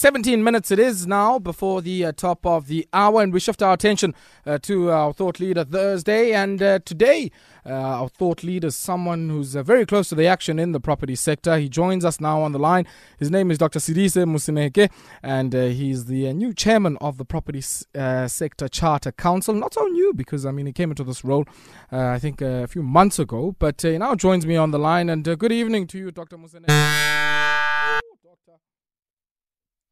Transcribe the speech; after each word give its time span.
17 0.00 0.42
minutes 0.42 0.70
it 0.70 0.78
is 0.78 1.06
now 1.06 1.38
before 1.38 1.82
the 1.82 2.06
uh, 2.06 2.12
top 2.12 2.46
of 2.46 2.68
the 2.68 2.88
hour, 2.90 3.20
and 3.20 3.34
we 3.34 3.38
shift 3.38 3.62
our 3.62 3.74
attention 3.74 4.14
uh, 4.46 4.56
to 4.56 4.90
our 4.90 5.12
thought 5.12 5.38
leader 5.38 5.62
Thursday. 5.62 6.32
And 6.32 6.62
uh, 6.62 6.78
today, 6.86 7.30
uh, 7.66 7.72
our 7.72 8.08
thought 8.08 8.42
leader 8.42 8.68
is 8.68 8.76
someone 8.76 9.28
who's 9.28 9.54
uh, 9.54 9.62
very 9.62 9.84
close 9.84 10.08
to 10.08 10.14
the 10.14 10.26
action 10.26 10.58
in 10.58 10.72
the 10.72 10.80
property 10.80 11.14
sector. 11.14 11.58
He 11.58 11.68
joins 11.68 12.02
us 12.02 12.18
now 12.18 12.40
on 12.40 12.52
the 12.52 12.58
line. 12.58 12.86
His 13.18 13.30
name 13.30 13.50
is 13.50 13.58
Dr. 13.58 13.78
Sedise 13.78 14.24
Moseneke, 14.24 14.90
and 15.22 15.54
uh, 15.54 15.64
he's 15.64 16.06
the 16.06 16.32
new 16.32 16.54
chairman 16.54 16.96
of 17.02 17.18
the 17.18 17.26
Property 17.26 17.60
Sector 17.60 18.68
Charter 18.68 19.12
Council. 19.12 19.52
Not 19.52 19.74
so 19.74 19.84
new 19.84 20.14
because, 20.14 20.46
I 20.46 20.50
mean, 20.50 20.64
he 20.64 20.72
came 20.72 20.88
into 20.88 21.04
this 21.04 21.26
role, 21.26 21.44
I 21.92 22.18
think, 22.18 22.40
a 22.40 22.66
few 22.68 22.82
months 22.82 23.18
ago, 23.18 23.54
but 23.58 23.82
he 23.82 23.98
now 23.98 24.14
joins 24.14 24.46
me 24.46 24.56
on 24.56 24.70
the 24.70 24.78
line. 24.78 25.10
And 25.10 25.24
good 25.38 25.52
evening 25.52 25.86
to 25.88 25.98
you, 25.98 26.10
Dr. 26.10 26.38
Moseneke. 26.38 27.20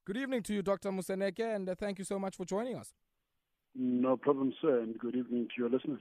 Good 0.09 0.17
evening 0.17 0.43
to 0.45 0.55
you, 0.55 0.63
Dr. 0.63 0.91
Moseneke, 0.91 1.55
and 1.55 1.69
uh, 1.69 1.75
thank 1.75 1.99
you 1.99 2.05
so 2.07 2.19
much 2.19 2.35
for 2.35 2.47
joining 2.47 2.77
us. 2.77 2.95
No 3.75 4.17
problem, 4.17 4.55
sir, 4.59 4.81
and 4.81 4.99
good 4.99 5.15
evening 5.15 5.49
to 5.49 5.55
your 5.59 5.69
listeners. 5.69 6.01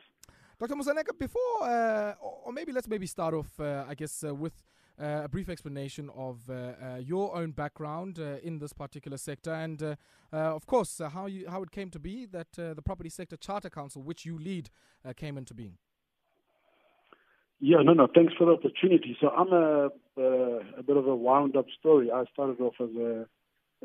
Dr. 0.58 0.76
Moseneke, 0.76 1.20
before, 1.20 1.64
uh, 1.64 2.14
or 2.46 2.54
maybe 2.54 2.72
let's 2.72 2.88
maybe 2.88 3.06
start 3.06 3.34
off, 3.34 3.60
uh, 3.60 3.84
I 3.86 3.96
guess, 3.96 4.24
uh, 4.24 4.34
with 4.34 4.64
uh, 4.98 5.24
a 5.26 5.28
brief 5.28 5.50
explanation 5.50 6.10
of 6.16 6.50
uh, 6.50 7.00
your 7.02 7.36
own 7.36 7.52
background 7.52 8.18
in 8.18 8.60
this 8.60 8.72
particular 8.72 9.18
sector, 9.18 9.54
and 9.54 9.98
of 10.32 10.66
course, 10.66 11.02
how 11.12 11.26
you 11.26 11.50
how 11.50 11.62
it 11.62 11.72
came 11.72 11.90
to 11.90 12.00
be 12.00 12.26
that 12.28 12.54
the 12.54 12.82
Property 12.82 13.10
Sector 13.10 13.36
Charter 13.36 13.70
Council, 13.70 14.02
which 14.02 14.26
you 14.26 14.40
lead, 14.40 14.70
came 15.18 15.38
into 15.38 15.54
being. 15.54 15.78
Yeah, 17.60 17.82
no, 17.84 17.92
no. 17.92 18.08
Thanks 18.16 18.34
for 18.38 18.46
the 18.46 18.54
opportunity. 18.54 19.18
So 19.20 19.32
I'm 19.32 19.52
a 19.52 19.90
a 20.80 20.84
bit 20.84 20.96
of 20.96 21.08
a 21.08 21.16
wound 21.16 21.58
up 21.58 21.66
story. 21.78 22.10
I 22.10 22.24
started 22.32 22.62
off 22.62 22.76
as 22.80 22.96
a 22.96 23.26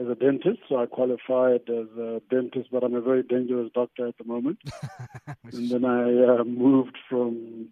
as 0.00 0.06
a 0.06 0.14
dentist, 0.14 0.60
so 0.68 0.76
I 0.76 0.86
qualified 0.86 1.68
as 1.68 1.88
a 1.98 2.22
dentist, 2.30 2.70
but 2.72 2.82
I'm 2.82 2.94
a 2.94 3.00
very 3.00 3.22
dangerous 3.22 3.70
doctor 3.74 4.06
at 4.08 4.16
the 4.16 4.24
moment. 4.24 4.58
and 5.52 5.70
then 5.70 5.84
I 5.84 6.40
uh, 6.40 6.44
moved 6.44 6.96
from 7.08 7.68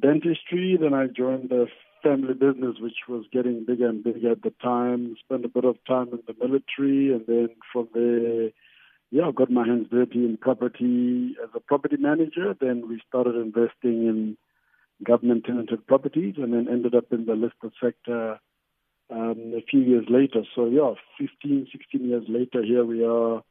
dentistry, 0.00 0.78
then 0.80 0.94
I 0.94 1.06
joined 1.06 1.50
the 1.50 1.66
family 2.02 2.34
business, 2.34 2.76
which 2.80 3.06
was 3.08 3.24
getting 3.32 3.64
bigger 3.66 3.88
and 3.88 4.02
bigger 4.02 4.32
at 4.32 4.42
the 4.42 4.52
time. 4.62 5.14
Spent 5.24 5.44
a 5.44 5.48
bit 5.48 5.64
of 5.64 5.76
time 5.86 6.08
in 6.12 6.20
the 6.26 6.34
military, 6.38 7.12
and 7.12 7.26
then 7.26 7.48
from 7.72 7.88
there, 7.92 8.50
yeah, 9.10 9.28
I 9.28 9.32
got 9.32 9.50
my 9.50 9.66
hands 9.66 9.88
dirty 9.90 10.24
in 10.24 10.38
property 10.40 11.36
as 11.42 11.50
a 11.54 11.60
property 11.60 11.96
manager. 11.98 12.54
Then 12.58 12.88
we 12.88 13.00
started 13.06 13.34
investing 13.34 14.06
in 14.06 14.36
government 15.04 15.44
tenanted 15.44 15.86
properties, 15.86 16.34
and 16.38 16.54
then 16.54 16.66
ended 16.70 16.94
up 16.94 17.12
in 17.12 17.26
the 17.26 17.34
listed 17.34 17.72
sector 17.82 18.38
um, 19.10 19.54
a 19.56 19.62
few 19.62 19.80
years 19.80 20.06
later. 20.08 20.42
So, 20.54 20.66
yeah, 20.66 20.94
15, 21.18 21.68
16 21.72 22.08
years 22.08 22.24
later, 22.28 22.62
here 22.62 22.84
we 22.84 23.04
are 23.04 23.42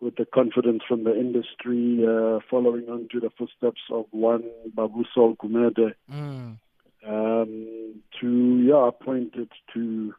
with 0.00 0.16
the 0.16 0.26
confidence 0.26 0.82
from 0.88 1.04
the 1.04 1.14
industry, 1.14 2.04
uh, 2.04 2.40
following 2.50 2.88
on 2.88 3.08
to 3.12 3.20
the 3.20 3.30
footsteps 3.38 3.80
of 3.90 4.06
one 4.10 4.42
Babusol 4.76 5.36
Gumede, 5.36 5.94
mm. 6.10 6.58
um, 7.06 7.94
to, 8.20 8.62
yeah, 8.66 8.88
appointed 8.88 9.48
to 9.74 10.14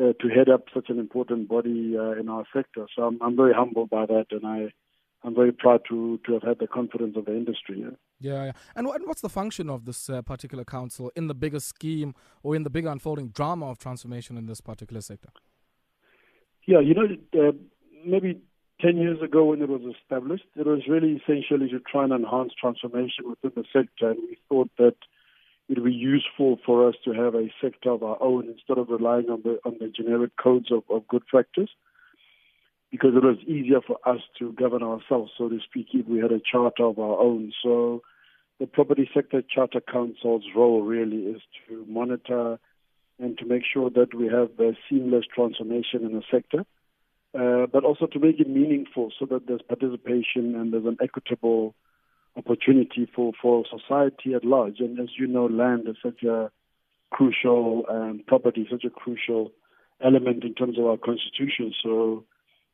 uh, 0.00 0.14
to 0.20 0.28
head 0.28 0.48
up 0.48 0.64
such 0.72 0.88
an 0.88 0.98
important 0.98 1.48
body 1.48 1.94
uh, 1.98 2.12
in 2.12 2.30
our 2.30 2.44
sector. 2.54 2.86
So 2.96 3.02
I'm, 3.02 3.18
I'm 3.20 3.36
very 3.36 3.52
humbled 3.52 3.90
by 3.90 4.06
that, 4.06 4.26
and 4.30 4.46
I 4.46 4.72
I'm 5.24 5.34
very 5.34 5.52
proud 5.52 5.82
to 5.88 6.18
to 6.26 6.32
have 6.34 6.42
had 6.42 6.58
the 6.58 6.66
confidence 6.66 7.16
of 7.16 7.26
the 7.26 7.32
industry. 7.32 7.80
Yeah, 7.80 7.90
yeah. 8.20 8.44
yeah. 8.46 8.52
And, 8.74 8.86
and 8.88 9.06
what's 9.06 9.20
the 9.20 9.28
function 9.28 9.70
of 9.70 9.84
this 9.84 10.10
uh, 10.10 10.22
particular 10.22 10.64
council 10.64 11.12
in 11.14 11.28
the 11.28 11.34
bigger 11.34 11.60
scheme 11.60 12.14
or 12.42 12.56
in 12.56 12.62
the 12.64 12.70
bigger 12.70 12.88
unfolding 12.88 13.28
drama 13.28 13.70
of 13.70 13.78
transformation 13.78 14.36
in 14.36 14.46
this 14.46 14.60
particular 14.60 15.00
sector? 15.00 15.28
Yeah, 16.66 16.80
you 16.80 16.94
know, 16.94 17.06
uh, 17.34 17.52
maybe 18.04 18.40
10 18.80 18.96
years 18.96 19.20
ago 19.22 19.46
when 19.46 19.62
it 19.62 19.68
was 19.68 19.82
established, 20.00 20.44
it 20.56 20.66
was 20.66 20.82
really 20.88 21.20
essentially 21.22 21.68
to 21.70 21.80
try 21.80 22.04
and 22.04 22.12
enhance 22.12 22.52
transformation 22.60 23.24
within 23.28 23.52
the 23.54 23.64
sector. 23.72 24.10
And 24.10 24.18
we 24.20 24.38
thought 24.48 24.70
that 24.78 24.96
it 25.68 25.78
would 25.78 25.84
be 25.84 25.92
useful 25.92 26.58
for 26.64 26.88
us 26.88 26.94
to 27.04 27.12
have 27.12 27.34
a 27.34 27.48
sector 27.60 27.90
of 27.90 28.02
our 28.02 28.20
own 28.20 28.48
instead 28.48 28.78
of 28.78 28.88
relying 28.88 29.30
on 29.30 29.42
the, 29.42 29.58
on 29.64 29.76
the 29.80 29.88
generic 29.88 30.32
codes 30.36 30.70
of, 30.70 30.82
of 30.90 31.06
good 31.08 31.26
practice 31.26 31.70
because 32.92 33.16
it 33.16 33.24
was 33.24 33.38
easier 33.46 33.80
for 33.80 33.98
us 34.06 34.20
to 34.38 34.52
govern 34.52 34.82
ourselves, 34.82 35.32
so 35.36 35.48
to 35.48 35.58
speak, 35.64 35.88
if 35.94 36.06
we 36.06 36.18
had 36.18 36.30
a 36.30 36.40
charter 36.40 36.84
of 36.84 36.98
our 36.98 37.18
own. 37.18 37.50
So 37.62 38.02
the 38.60 38.66
Property 38.66 39.08
Sector 39.12 39.42
Charter 39.52 39.80
Council's 39.80 40.44
role 40.54 40.82
really 40.82 41.22
is 41.24 41.40
to 41.66 41.84
monitor 41.88 42.60
and 43.18 43.38
to 43.38 43.46
make 43.46 43.62
sure 43.72 43.88
that 43.88 44.14
we 44.14 44.26
have 44.26 44.50
a 44.60 44.76
seamless 44.88 45.24
transformation 45.34 46.04
in 46.04 46.12
the 46.12 46.22
sector, 46.30 46.66
uh, 47.34 47.66
but 47.72 47.82
also 47.82 48.06
to 48.06 48.18
make 48.18 48.38
it 48.38 48.48
meaningful 48.48 49.10
so 49.18 49.24
that 49.24 49.46
there's 49.46 49.62
participation 49.62 50.54
and 50.54 50.74
there's 50.74 50.84
an 50.84 50.98
equitable 51.02 51.74
opportunity 52.36 53.10
for, 53.14 53.32
for 53.40 53.64
society 53.70 54.34
at 54.34 54.44
large. 54.44 54.80
And 54.80 55.00
as 55.00 55.08
you 55.18 55.26
know, 55.26 55.46
land 55.46 55.88
is 55.88 55.96
such 56.02 56.22
a 56.24 56.50
crucial 57.10 57.84
um, 57.88 58.22
property, 58.26 58.66
such 58.70 58.84
a 58.84 58.90
crucial 58.90 59.50
element 60.04 60.44
in 60.44 60.52
terms 60.52 60.78
of 60.78 60.84
our 60.84 60.98
constitution. 60.98 61.72
So 61.82 62.24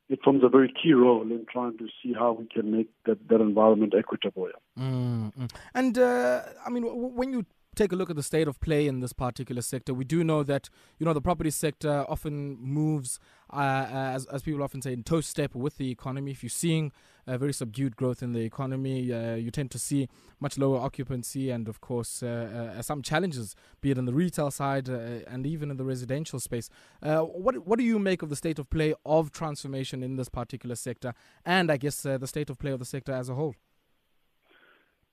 it 0.09 0.21
forms 0.25 0.43
a 0.43 0.49
very 0.49 0.73
key 0.73 0.93
role 0.93 1.23
in 1.23 1.45
trying 1.53 1.77
to 1.79 1.87
see 2.03 2.15
how 2.15 2.33
we 2.33 2.47
can 2.47 2.71
make 2.71 2.89
that, 3.05 3.29
that 3.29 3.41
environment 3.41 3.95
equitable. 3.97 4.49
Mm-hmm. 4.79 5.47
And 5.75 5.99
uh, 5.99 6.43
I 6.67 6.71
mean, 6.71 6.85
w- 6.85 7.09
when 7.09 7.33
you 7.33 7.45
take 7.75 7.93
a 7.93 7.97
look 7.97 8.11
at 8.11 8.17
the 8.17 8.23
state 8.23 8.49
of 8.49 8.61
play 8.61 8.87
in 8.87 9.01
this 9.01 9.13
particular 9.13 9.63
sector, 9.63 9.93
we 9.95 10.05
do 10.05 10.25
know 10.25 10.43
that 10.43 10.69
you 10.99 11.07
know 11.07 11.13
the 11.13 11.21
property 11.21 11.51
sector 11.51 12.05
often 12.09 12.59
moves, 12.61 13.19
uh, 13.53 13.87
as 13.91 14.27
as 14.27 14.43
people 14.43 14.63
often 14.63 14.83
say, 14.83 14.93
in 14.93 15.03
toe 15.03 15.21
step 15.21 15.55
with 15.55 15.77
the 15.77 15.91
economy. 15.91 16.31
If 16.31 16.43
you're 16.43 16.51
seeing 16.51 16.93
a 17.29 17.39
very 17.39 17.53
subdued 17.53 17.95
growth 17.97 18.23
in 18.23 18.33
the 18.33 18.41
economy, 18.41 19.13
uh, 19.13 19.35
you 19.35 19.51
tend 19.51 19.71
to 19.71 19.79
see 19.79 20.09
much 20.41 20.57
lower 20.59 20.79
occupancy, 20.79 21.51
and 21.51 21.69
of 21.69 21.81
course 21.81 22.23
uh, 22.23 22.75
uh 22.79 22.83
some 22.83 23.03
challenges, 23.03 23.55
be 23.81 23.91
it 23.91 23.99
on 23.99 24.07
the 24.07 24.15
retail 24.15 24.51
side 24.51 24.89
uh, 24.89 25.33
and 25.33 25.47
even 25.47 25.71
in 25.71 25.77
the 25.77 25.85
residential 25.85 26.41
space. 26.41 26.69
Uh, 27.03 27.21
what 27.21 27.67
what 27.67 27.79
do 27.79 27.85
you 27.85 27.99
make 27.99 28.23
of 28.23 28.29
the 28.29 28.37
state 28.37 28.59
of 28.59 28.69
play 28.71 28.95
of 29.05 29.31
transformation 29.31 30.03
in 30.03 30.17
this 30.17 30.29
particular 30.29 30.75
sector, 30.75 31.13
and 31.45 31.71
I 31.71 31.77
guess 31.77 32.03
the 32.03 32.27
state 32.27 32.51
of 32.51 32.59
play 32.59 32.73
of 32.73 32.79
the 32.79 32.85
sector 32.97 33.13
as 33.13 33.29
a 33.29 33.35
whole? 33.35 33.55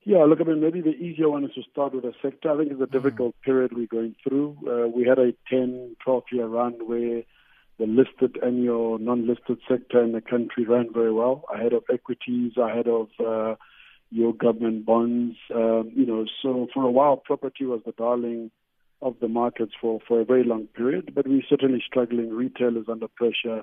Yeah, 0.06 0.22
look, 0.22 0.40
I 0.40 0.44
mean, 0.44 0.60
maybe 0.60 0.80
the 0.80 0.94
easier 0.94 1.28
one 1.28 1.42
is 1.42 1.52
to 1.54 1.62
start 1.68 1.92
with 1.92 2.04
the 2.04 2.12
sector. 2.22 2.52
I 2.52 2.58
think 2.58 2.70
it's 2.70 2.80
a 2.80 2.86
mm. 2.86 2.92
difficult 2.92 3.34
mm. 3.34 3.42
period 3.42 3.72
we're 3.72 3.88
going 3.88 4.14
through. 4.22 4.56
Uh, 4.64 4.86
we 4.86 5.04
had 5.04 5.18
a 5.18 5.32
10, 5.50 5.96
12 6.04 6.22
year 6.30 6.46
run 6.46 6.74
where 6.86 7.24
the 7.78 7.86
listed 7.86 8.38
and 8.42 8.62
your 8.62 8.98
non-listed 8.98 9.58
sector 9.68 10.02
in 10.02 10.12
the 10.12 10.20
country 10.20 10.64
ran 10.64 10.92
very 10.92 11.12
well, 11.12 11.44
ahead 11.54 11.72
of 11.72 11.84
equities, 11.92 12.52
ahead 12.56 12.88
of 12.88 13.08
uh, 13.24 13.54
your 14.10 14.32
government 14.32 14.86
bonds. 14.86 15.36
Um, 15.54 15.92
you 15.94 16.06
know, 16.06 16.24
so 16.42 16.68
for 16.72 16.84
a 16.84 16.90
while, 16.90 17.16
property 17.16 17.66
was 17.66 17.80
the 17.84 17.92
darling 17.92 18.50
of 19.02 19.16
the 19.20 19.28
markets 19.28 19.72
for, 19.80 20.00
for 20.08 20.20
a 20.20 20.24
very 20.24 20.44
long 20.44 20.68
period, 20.68 21.12
but 21.14 21.26
we're 21.26 21.42
certainly 21.48 21.82
struggling. 21.86 22.30
Retail 22.30 22.76
is 22.78 22.88
under 22.88 23.08
pressure, 23.08 23.62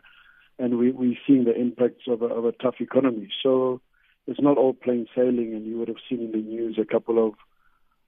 and 0.59 0.78
we, 0.78 0.91
we're 0.91 1.18
seeing 1.25 1.45
the 1.45 1.59
impacts 1.59 2.03
of 2.07 2.22
a, 2.22 2.25
of 2.25 2.45
a 2.45 2.51
tough 2.51 2.75
economy. 2.80 3.30
So 3.41 3.81
it's 4.28 4.41
not 4.41 4.57
all 4.57 4.74
plain 4.74 5.07
sailing, 5.16 5.53
and 5.56 5.66
you 5.66 5.80
would 5.80 5.88
have 5.88 5.97
seen 6.07 6.19
in 6.19 6.31
the 6.31 6.38
news 6.38 6.78
a 6.80 6.85
couple 6.85 7.25
of 7.25 7.34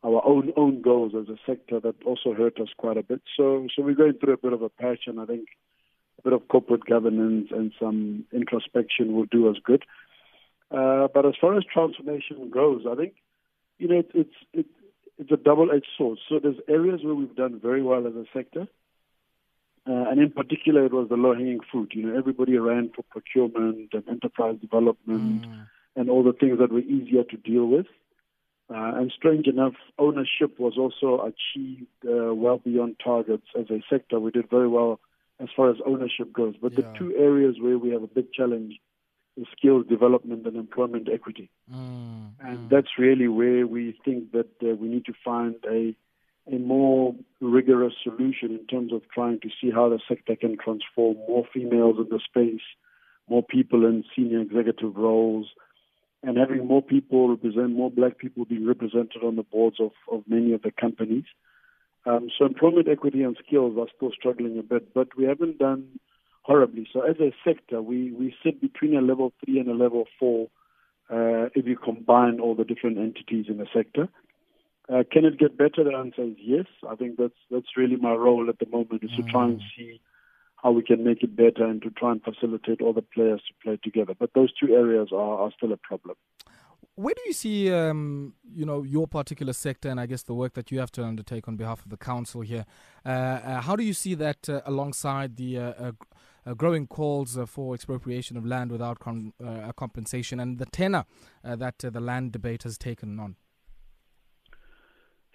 our 0.03 0.23
own 0.23 0.53
own 0.55 0.83
goals 0.83 1.13
as 1.19 1.27
a 1.29 1.39
sector 1.47 1.79
that 1.79 1.95
also 2.05 2.33
hurt 2.33 2.59
us 2.59 2.67
quite 2.77 2.97
a 2.97 3.01
bit. 3.01 3.21
So 3.35 3.67
so 3.75 3.81
we're 3.81 3.95
going 3.95 4.13
through 4.13 4.33
a 4.33 4.37
bit 4.37 4.53
of 4.53 4.61
a 4.61 4.69
patch, 4.69 5.07
and 5.07 5.19
I 5.19 5.25
think 5.25 5.47
bit 6.23 6.33
of 6.33 6.47
corporate 6.47 6.85
governance 6.85 7.47
and 7.51 7.71
some 7.79 8.25
introspection 8.33 9.13
will 9.13 9.25
do 9.25 9.49
us 9.49 9.57
good. 9.63 9.83
Uh, 10.71 11.07
but 11.13 11.25
as 11.25 11.33
far 11.39 11.57
as 11.57 11.63
transformation 11.63 12.49
goes, 12.49 12.83
I 12.89 12.95
think 12.95 13.13
you 13.77 13.87
know 13.87 13.99
it, 13.99 14.11
it's 14.13 14.35
it, 14.53 14.65
it's 15.17 15.31
a 15.31 15.37
double-edged 15.37 15.87
sword. 15.97 16.19
So 16.27 16.39
there's 16.39 16.57
areas 16.67 17.01
where 17.03 17.15
we've 17.15 17.35
done 17.35 17.59
very 17.61 17.81
well 17.81 18.05
as 18.07 18.13
a 18.15 18.25
sector, 18.33 18.67
uh, 19.87 20.09
and 20.09 20.19
in 20.19 20.31
particular, 20.31 20.85
it 20.85 20.91
was 20.91 21.07
the 21.09 21.15
low-hanging 21.15 21.59
fruit. 21.71 21.93
You 21.93 22.07
know, 22.07 22.17
everybody 22.17 22.57
ran 22.57 22.91
for 22.95 23.03
procurement 23.03 23.93
and 23.93 24.03
enterprise 24.09 24.57
development. 24.59 25.45
Mm 25.45 25.67
and 25.95 26.09
all 26.09 26.23
the 26.23 26.33
things 26.33 26.59
that 26.59 26.71
were 26.71 26.79
easier 26.79 27.23
to 27.23 27.37
deal 27.37 27.65
with. 27.65 27.85
Uh, 28.69 28.93
and 28.95 29.11
strange 29.15 29.47
enough, 29.47 29.73
ownership 29.99 30.59
was 30.59 30.73
also 30.77 31.23
achieved 31.23 31.87
uh, 32.05 32.33
well 32.33 32.57
beyond 32.57 32.95
targets 33.03 33.45
as 33.57 33.69
a 33.69 33.81
sector. 33.89 34.19
We 34.19 34.31
did 34.31 34.49
very 34.49 34.67
well 34.67 34.99
as 35.39 35.49
far 35.55 35.69
as 35.69 35.77
ownership 35.85 36.31
goes. 36.31 36.55
But 36.61 36.73
yeah. 36.73 36.81
the 36.81 36.97
two 36.97 37.15
areas 37.15 37.55
where 37.59 37.77
we 37.77 37.91
have 37.91 38.03
a 38.03 38.07
big 38.07 38.31
challenge 38.33 38.75
is 39.37 39.45
skills 39.57 39.85
development 39.87 40.45
and 40.47 40.55
employment 40.55 41.09
equity. 41.13 41.49
Mm, 41.71 42.31
and 42.39 42.57
mm. 42.57 42.69
that's 42.69 42.97
really 42.97 43.27
where 43.27 43.67
we 43.67 43.99
think 44.05 44.31
that 44.31 44.49
uh, 44.63 44.75
we 44.75 44.87
need 44.87 45.05
to 45.05 45.13
find 45.23 45.55
a 45.69 45.95
a 46.47 46.57
more 46.57 47.15
rigorous 47.41 47.93
solution 48.03 48.51
in 48.51 48.67
terms 48.67 48.93
of 48.93 49.01
trying 49.11 49.39
to 49.39 49.49
see 49.59 49.71
how 49.71 49.89
the 49.89 49.99
sector 50.07 50.35
can 50.35 50.57
transform 50.63 51.17
more 51.27 51.43
females 51.51 51.95
in 51.97 52.07
the 52.09 52.19
space, 52.23 52.61
more 53.27 53.41
people 53.41 53.85
in 53.85 54.03
senior 54.15 54.41
executive 54.41 54.95
roles, 54.95 55.47
and 56.21 56.37
having 56.37 56.67
more 56.67 56.81
people 56.81 57.29
represent, 57.29 57.71
more 57.71 57.89
black 57.89 58.17
people 58.17 58.45
being 58.45 58.67
represented 58.67 59.23
on 59.23 59.35
the 59.35 59.43
boards 59.43 59.77
of, 59.79 59.91
of 60.11 60.23
many 60.27 60.53
of 60.53 60.61
the 60.61 60.71
companies. 60.71 61.25
Um, 62.05 62.29
so 62.37 62.45
employment 62.45 62.87
equity 62.87 63.23
and 63.23 63.37
skills 63.45 63.77
are 63.79 63.87
still 63.95 64.11
struggling 64.11 64.57
a 64.59 64.63
bit, 64.63 64.93
but 64.93 65.15
we 65.17 65.25
haven't 65.25 65.57
done 65.57 65.99
horribly. 66.43 66.87
So 66.93 67.01
as 67.01 67.15
a 67.19 67.31
sector, 67.43 67.81
we, 67.81 68.11
we 68.11 68.35
sit 68.43 68.61
between 68.61 68.95
a 68.95 69.01
level 69.01 69.33
three 69.43 69.59
and 69.59 69.67
a 69.69 69.73
level 69.73 70.05
four 70.19 70.49
uh, 71.09 71.49
if 71.55 71.65
you 71.65 71.77
combine 71.77 72.39
all 72.39 72.55
the 72.55 72.63
different 72.63 72.97
entities 72.97 73.45
in 73.49 73.57
the 73.57 73.67
sector. 73.73 74.07
Uh, 74.87 75.03
can 75.11 75.25
it 75.25 75.39
get 75.39 75.57
better? 75.57 75.83
The 75.83 75.95
answer 75.95 76.23
is 76.23 76.35
yes. 76.39 76.65
I 76.87 76.95
think 76.95 77.17
that's 77.17 77.33
that's 77.49 77.75
really 77.75 77.95
my 77.95 78.13
role 78.13 78.49
at 78.49 78.59
the 78.59 78.67
moment 78.67 79.03
is 79.03 79.09
mm. 79.11 79.17
to 79.17 79.31
try 79.31 79.45
and 79.45 79.59
mm. 79.59 79.63
see 79.75 79.99
how 80.57 80.71
we 80.71 80.83
can 80.83 81.03
make 81.03 81.23
it 81.23 81.35
better 81.35 81.65
and 81.65 81.81
to 81.81 81.89
try 81.89 82.11
and 82.11 82.23
facilitate 82.23 82.81
all 82.81 82.93
the 82.93 83.01
players 83.01 83.41
to 83.47 83.53
play 83.63 83.79
together. 83.83 84.13
But 84.17 84.31
those 84.33 84.53
two 84.53 84.73
areas 84.73 85.09
are, 85.11 85.39
are 85.39 85.51
still 85.57 85.71
a 85.71 85.77
problem. 85.77 86.15
Where 86.97 87.13
do 87.13 87.21
you 87.25 87.33
see, 87.33 87.73
um, 87.73 88.35
you 88.49 88.65
know, 88.65 88.83
your 88.83 89.05
particular 89.05 89.51
sector 89.51 89.89
and 89.89 89.99
I 89.99 90.05
guess 90.05 90.23
the 90.23 90.33
work 90.33 90.53
that 90.53 90.71
you 90.71 90.79
have 90.79 90.93
to 90.93 91.03
undertake 91.03 91.45
on 91.45 91.57
behalf 91.57 91.83
of 91.83 91.89
the 91.89 91.97
council 91.97 92.39
here? 92.39 92.65
Uh, 93.05 93.09
uh, 93.09 93.61
how 93.61 93.75
do 93.75 93.83
you 93.83 93.93
see 93.93 94.13
that 94.15 94.47
uh, 94.47 94.61
alongside 94.65 95.35
the 95.35 95.57
uh, 95.57 95.61
uh, 95.61 95.91
uh, 96.45 96.53
growing 96.53 96.87
calls 96.87 97.37
for 97.47 97.75
expropriation 97.75 98.37
of 98.37 98.45
land 98.45 98.71
without 98.71 98.99
com- 98.99 99.33
compensation 99.75 100.39
and 100.39 100.57
the 100.57 100.65
tenor 100.65 101.03
that 101.43 101.79
the 101.79 101.99
land 101.99 102.31
debate 102.31 102.63
has 102.63 102.77
taken 102.77 103.19
on? 103.19 103.35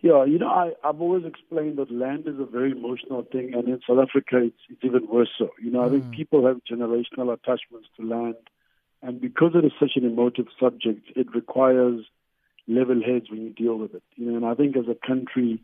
Yeah, 0.01 0.25
you 0.25 0.39
know, 0.39 0.49
I, 0.49 0.73
I've 0.83 1.03
always 1.03 1.27
explained 1.27 1.77
that 1.77 1.91
land 1.91 2.27
is 2.27 2.41
a 2.41 2.47
very 2.47 2.71
emotional 2.71 3.23
thing, 3.31 3.53
and 3.53 3.69
in 3.69 3.81
South 3.87 3.99
Africa, 3.99 4.39
it's, 4.39 4.57
it's 4.71 4.83
even 4.83 5.07
worse 5.07 5.29
so. 5.37 5.51
You 5.63 5.71
know, 5.71 5.85
I 5.85 5.91
think 5.91 6.05
mm. 6.05 6.13
people 6.13 6.47
have 6.47 6.63
generational 6.65 7.35
attachments 7.35 7.89
to 7.99 8.07
land, 8.07 8.37
and 9.03 9.21
because 9.21 9.53
it 9.55 9.65
is 9.65 9.73
such 9.81 9.93
an 9.97 10.05
emotive 10.05 10.47
subject, 10.59 11.11
it 11.17 11.35
requires 11.35 12.05
level 12.69 13.01
heads 13.05 13.31
when 13.31 13.43
you 13.43 13.51
deal 13.51 13.77
with 13.77 13.95
it. 13.95 14.03
You 14.17 14.31
know, 14.31 14.37
and 14.37 14.47
I 14.47 14.55
think 14.55 14.77
as 14.77 14.85
a 14.89 15.07
country, 15.07 15.63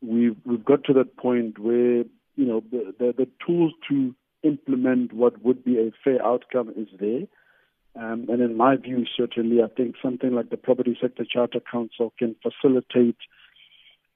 we've 0.00 0.36
we've 0.44 0.64
got 0.64 0.84
to 0.84 0.92
that 0.94 1.16
point 1.16 1.58
where 1.58 2.04
you 2.36 2.46
know 2.46 2.62
the 2.70 2.94
the, 2.98 3.14
the 3.16 3.28
tools 3.46 3.72
to 3.88 4.14
implement 4.42 5.12
what 5.12 5.42
would 5.44 5.64
be 5.64 5.78
a 5.78 5.90
fair 6.04 6.24
outcome 6.24 6.72
is 6.76 6.88
there. 6.98 7.22
Um, 7.96 8.26
and 8.28 8.42
in 8.42 8.56
my 8.56 8.76
view, 8.76 9.06
certainly, 9.16 9.62
I 9.62 9.68
think 9.74 9.96
something 10.02 10.32
like 10.32 10.50
the 10.50 10.58
Property 10.58 10.96
Sector 11.00 11.24
Charter 11.30 11.60
Council 11.60 12.12
can 12.18 12.36
facilitate 12.42 13.16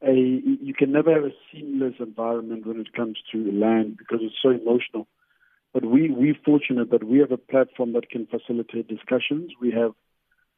a 0.03 0.13
you 0.13 0.75
can 0.77 0.93
never 0.93 1.13
have 1.13 1.25
a 1.25 1.35
seamless 1.53 1.95
environment 1.99 2.67
when 2.67 2.81
it 2.81 2.93
comes 2.93 3.19
to 3.33 3.53
land 3.53 3.97
because 3.99 4.21
it's 4.23 4.37
so 4.43 4.51
emotional. 4.51 5.07
But 5.73 5.85
we 5.85 6.11
we're 6.11 6.35
fortunate 6.45 6.91
that 6.91 7.05
we 7.05 7.19
have 7.19 7.31
a 7.31 7.37
platform 7.37 7.93
that 7.93 8.11
can 8.11 8.27
facilitate 8.27 8.89
discussions. 8.89 9.53
We 9.61 9.71
have 9.71 9.93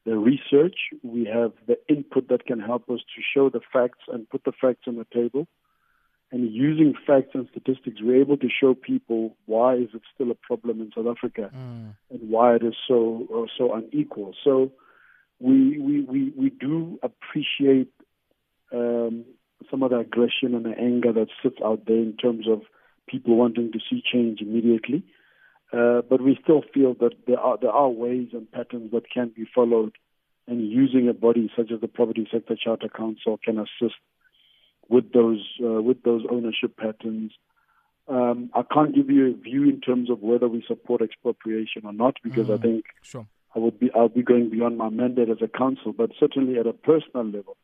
the 0.05 0.17
research, 0.17 0.75
we 1.01 1.25
have 1.25 1.53
the 1.67 1.77
input 1.87 2.27
that 2.29 2.45
can 2.45 2.59
help 2.59 2.89
us 2.89 2.99
to 2.99 3.21
show 3.33 3.49
the 3.49 3.61
facts 3.71 3.99
and 4.07 4.29
put 4.29 4.43
the 4.43 4.51
facts 4.51 4.83
on 4.87 4.97
the 4.97 5.07
table. 5.13 5.47
And 6.31 6.51
using 6.51 6.95
facts 7.05 7.29
and 7.35 7.47
statistics, 7.51 8.01
we're 8.01 8.19
able 8.19 8.37
to 8.37 8.49
show 8.49 8.73
people 8.73 9.37
why 9.45 9.75
is 9.75 9.89
it 9.93 10.01
still 10.15 10.31
a 10.31 10.35
problem 10.35 10.81
in 10.81 10.91
South 10.95 11.05
Africa 11.05 11.51
mm. 11.55 11.95
and 12.09 12.29
why 12.29 12.55
it 12.55 12.63
is 12.63 12.73
so 12.87 13.27
uh, 13.33 13.47
so 13.55 13.73
unequal. 13.73 14.33
So 14.43 14.71
we 15.39 15.77
we 15.77 16.01
we, 16.01 16.33
we 16.35 16.49
do 16.49 16.99
appreciate 17.03 17.91
um, 18.73 19.25
some 19.69 19.83
of 19.83 19.91
the 19.91 19.99
aggression 19.99 20.55
and 20.55 20.65
the 20.65 20.75
anger 20.77 21.13
that 21.13 21.27
sits 21.43 21.57
out 21.63 21.85
there 21.85 21.97
in 21.97 22.17
terms 22.17 22.47
of 22.49 22.63
people 23.07 23.35
wanting 23.35 23.71
to 23.71 23.79
see 23.89 24.01
change 24.01 24.41
immediately. 24.41 25.03
Uh, 25.71 26.01
but 26.07 26.21
we 26.21 26.37
still 26.43 26.63
feel 26.73 26.93
that 26.99 27.13
there 27.25 27.39
are 27.39 27.57
there 27.59 27.71
are 27.71 27.89
ways 27.89 28.29
and 28.33 28.51
patterns 28.51 28.91
that 28.91 29.09
can 29.09 29.29
be 29.35 29.45
followed, 29.55 29.93
and 30.47 30.69
using 30.69 31.09
a 31.09 31.13
body 31.13 31.51
such 31.55 31.71
as 31.71 31.81
the 31.81 31.87
Property 31.87 32.27
Sector 32.31 32.57
Charter 32.63 32.89
Council 32.89 33.39
can 33.43 33.57
assist 33.57 33.95
with 34.87 35.11
those 35.13 35.43
uh, 35.63 35.81
with 35.81 36.03
those 36.03 36.23
ownership 36.29 36.77
patterns. 36.77 37.31
Um, 38.07 38.51
I 38.53 38.61
can't 38.71 38.93
give 38.93 39.09
you 39.09 39.31
a 39.31 39.33
view 39.33 39.63
in 39.63 39.81
terms 39.81 40.09
of 40.09 40.19
whether 40.19 40.47
we 40.47 40.63
support 40.67 41.01
expropriation 41.01 41.85
or 41.85 41.93
not 41.93 42.17
because 42.23 42.47
mm, 42.47 42.59
I 42.59 42.61
think 42.61 42.85
sure. 43.01 43.25
I 43.55 43.59
would 43.59 43.79
be 43.79 43.89
I'll 43.95 44.09
be 44.09 44.21
going 44.23 44.49
beyond 44.49 44.77
my 44.77 44.89
mandate 44.89 45.29
as 45.29 45.41
a 45.41 45.47
council. 45.47 45.93
But 45.93 46.11
certainly 46.19 46.59
at 46.59 46.67
a 46.67 46.73
personal 46.73 47.25
level, 47.25 47.57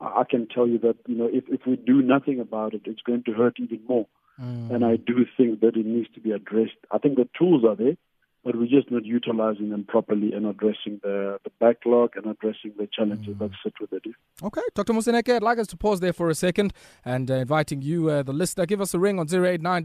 I 0.00 0.24
can 0.28 0.46
tell 0.46 0.68
you 0.68 0.78
that 0.80 0.96
you 1.06 1.16
know 1.16 1.28
if 1.32 1.44
if 1.48 1.66
we 1.66 1.76
do 1.76 2.02
nothing 2.02 2.38
about 2.38 2.74
it, 2.74 2.82
it's 2.84 3.02
going 3.02 3.24
to 3.24 3.32
hurt 3.32 3.56
even 3.58 3.80
more. 3.88 4.06
Mm. 4.40 4.70
And 4.74 4.84
I 4.84 4.96
do 4.96 5.26
think 5.36 5.60
that 5.60 5.76
it 5.76 5.86
needs 5.86 6.08
to 6.14 6.20
be 6.20 6.32
addressed. 6.32 6.76
I 6.90 6.98
think 6.98 7.16
the 7.16 7.28
tools 7.38 7.64
are 7.64 7.74
there, 7.74 7.96
but 8.44 8.56
we're 8.56 8.66
just 8.66 8.90
not 8.90 9.04
utilizing 9.04 9.70
them 9.70 9.84
properly 9.84 10.32
and 10.32 10.46
addressing 10.46 11.00
the, 11.02 11.38
the 11.44 11.50
backlog 11.60 12.16
and 12.16 12.24
addressing 12.26 12.72
the 12.78 12.88
challenges 12.90 13.34
mm. 13.34 13.38
that 13.40 13.50
sit 13.62 13.74
with 13.80 13.92
it. 13.92 14.02
Okay, 14.42 14.62
Dr. 14.74 14.92
Moseneke, 14.92 15.34
I'd 15.34 15.42
like 15.42 15.58
us 15.58 15.66
to 15.66 15.76
pause 15.76 16.00
there 16.00 16.12
for 16.12 16.30
a 16.30 16.34
second 16.34 16.72
and 17.04 17.30
uh, 17.30 17.34
inviting 17.34 17.82
you, 17.82 18.08
uh, 18.08 18.22
the 18.22 18.32
listener, 18.32 18.64
give 18.64 18.80
us 18.80 18.94
a 18.94 18.98
ring 18.98 19.18
on 19.18 19.26
089 19.30 19.84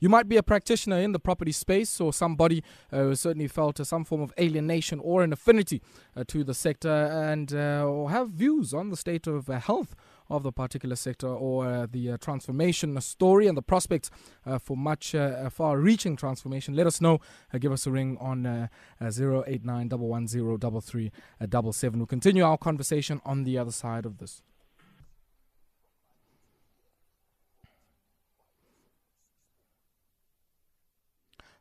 You 0.00 0.08
might 0.08 0.28
be 0.28 0.36
a 0.36 0.42
practitioner 0.42 0.98
in 0.98 1.12
the 1.12 1.18
property 1.18 1.52
space 1.52 2.00
or 2.00 2.12
somebody 2.12 2.62
uh, 2.92 2.98
who 2.98 3.14
certainly 3.16 3.48
felt 3.48 3.80
uh, 3.80 3.84
some 3.84 4.04
form 4.04 4.22
of 4.22 4.32
alienation 4.38 5.00
or 5.00 5.22
an 5.22 5.32
affinity 5.32 5.82
uh, 6.16 6.22
to 6.28 6.44
the 6.44 6.54
sector 6.54 6.88
and 6.88 7.52
uh, 7.52 7.84
or 7.84 8.10
have 8.10 8.30
views 8.30 8.72
on 8.72 8.90
the 8.90 8.96
state 8.96 9.26
of 9.26 9.48
health 9.48 9.94
of 10.28 10.42
the 10.42 10.52
particular 10.52 10.96
sector 10.96 11.28
or 11.28 11.66
uh, 11.66 11.86
the 11.90 12.12
uh, 12.12 12.16
transformation 12.18 13.00
story 13.00 13.46
and 13.46 13.56
the 13.56 13.62
prospects 13.62 14.10
uh, 14.46 14.58
for 14.58 14.76
much 14.76 15.14
uh, 15.14 15.48
far 15.50 15.78
reaching 15.78 16.16
transformation, 16.16 16.74
let 16.74 16.86
us 16.86 17.00
know. 17.00 17.20
Uh, 17.52 17.58
give 17.58 17.72
us 17.72 17.86
a 17.86 17.90
ring 17.90 18.16
on 18.20 18.46
uh, 18.46 18.68
089 19.00 19.88
We'll 21.98 22.06
continue 22.06 22.44
our 22.44 22.58
conversation 22.58 23.20
on 23.24 23.44
the 23.44 23.58
other 23.58 23.72
side 23.72 24.06
of 24.06 24.18
this. 24.18 24.42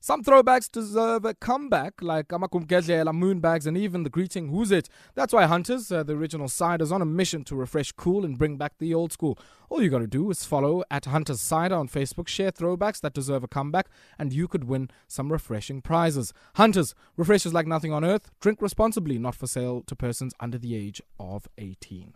Some 0.03 0.23
throwbacks 0.23 0.67
deserve 0.67 1.25
a 1.25 1.35
comeback, 1.35 2.01
like 2.01 2.29
Amakumkedlela, 2.29 3.13
Moonbags, 3.13 3.67
and 3.67 3.77
even 3.77 4.01
the 4.01 4.09
greeting 4.09 4.47
Who's 4.47 4.71
It? 4.71 4.89
That's 5.13 5.31
why 5.31 5.45
Hunters, 5.45 5.91
uh, 5.91 6.01
the 6.01 6.13
original 6.13 6.47
side, 6.47 6.81
is 6.81 6.91
on 6.91 7.03
a 7.03 7.05
mission 7.05 7.43
to 7.43 7.55
refresh 7.55 7.91
cool 7.91 8.25
and 8.25 8.35
bring 8.35 8.57
back 8.57 8.79
the 8.79 8.95
old 8.95 9.13
school. 9.13 9.37
All 9.69 9.79
you 9.79 9.91
gotta 9.91 10.07
do 10.07 10.31
is 10.31 10.43
follow 10.43 10.83
at 10.89 11.05
Hunters 11.05 11.39
Cider 11.39 11.75
on 11.75 11.87
Facebook, 11.87 12.27
share 12.27 12.51
throwbacks 12.51 12.99
that 13.01 13.13
deserve 13.13 13.43
a 13.43 13.47
comeback, 13.47 13.89
and 14.17 14.33
you 14.33 14.47
could 14.47 14.63
win 14.63 14.89
some 15.07 15.31
refreshing 15.31 15.83
prizes. 15.83 16.33
Hunters, 16.55 16.95
refreshes 17.15 17.53
like 17.53 17.67
nothing 17.67 17.93
on 17.93 18.03
earth. 18.03 18.31
Drink 18.39 18.59
responsibly, 18.59 19.19
not 19.19 19.35
for 19.35 19.45
sale 19.45 19.83
to 19.85 19.95
persons 19.95 20.33
under 20.39 20.57
the 20.57 20.73
age 20.73 20.99
of 21.19 21.47
18. 21.59 22.15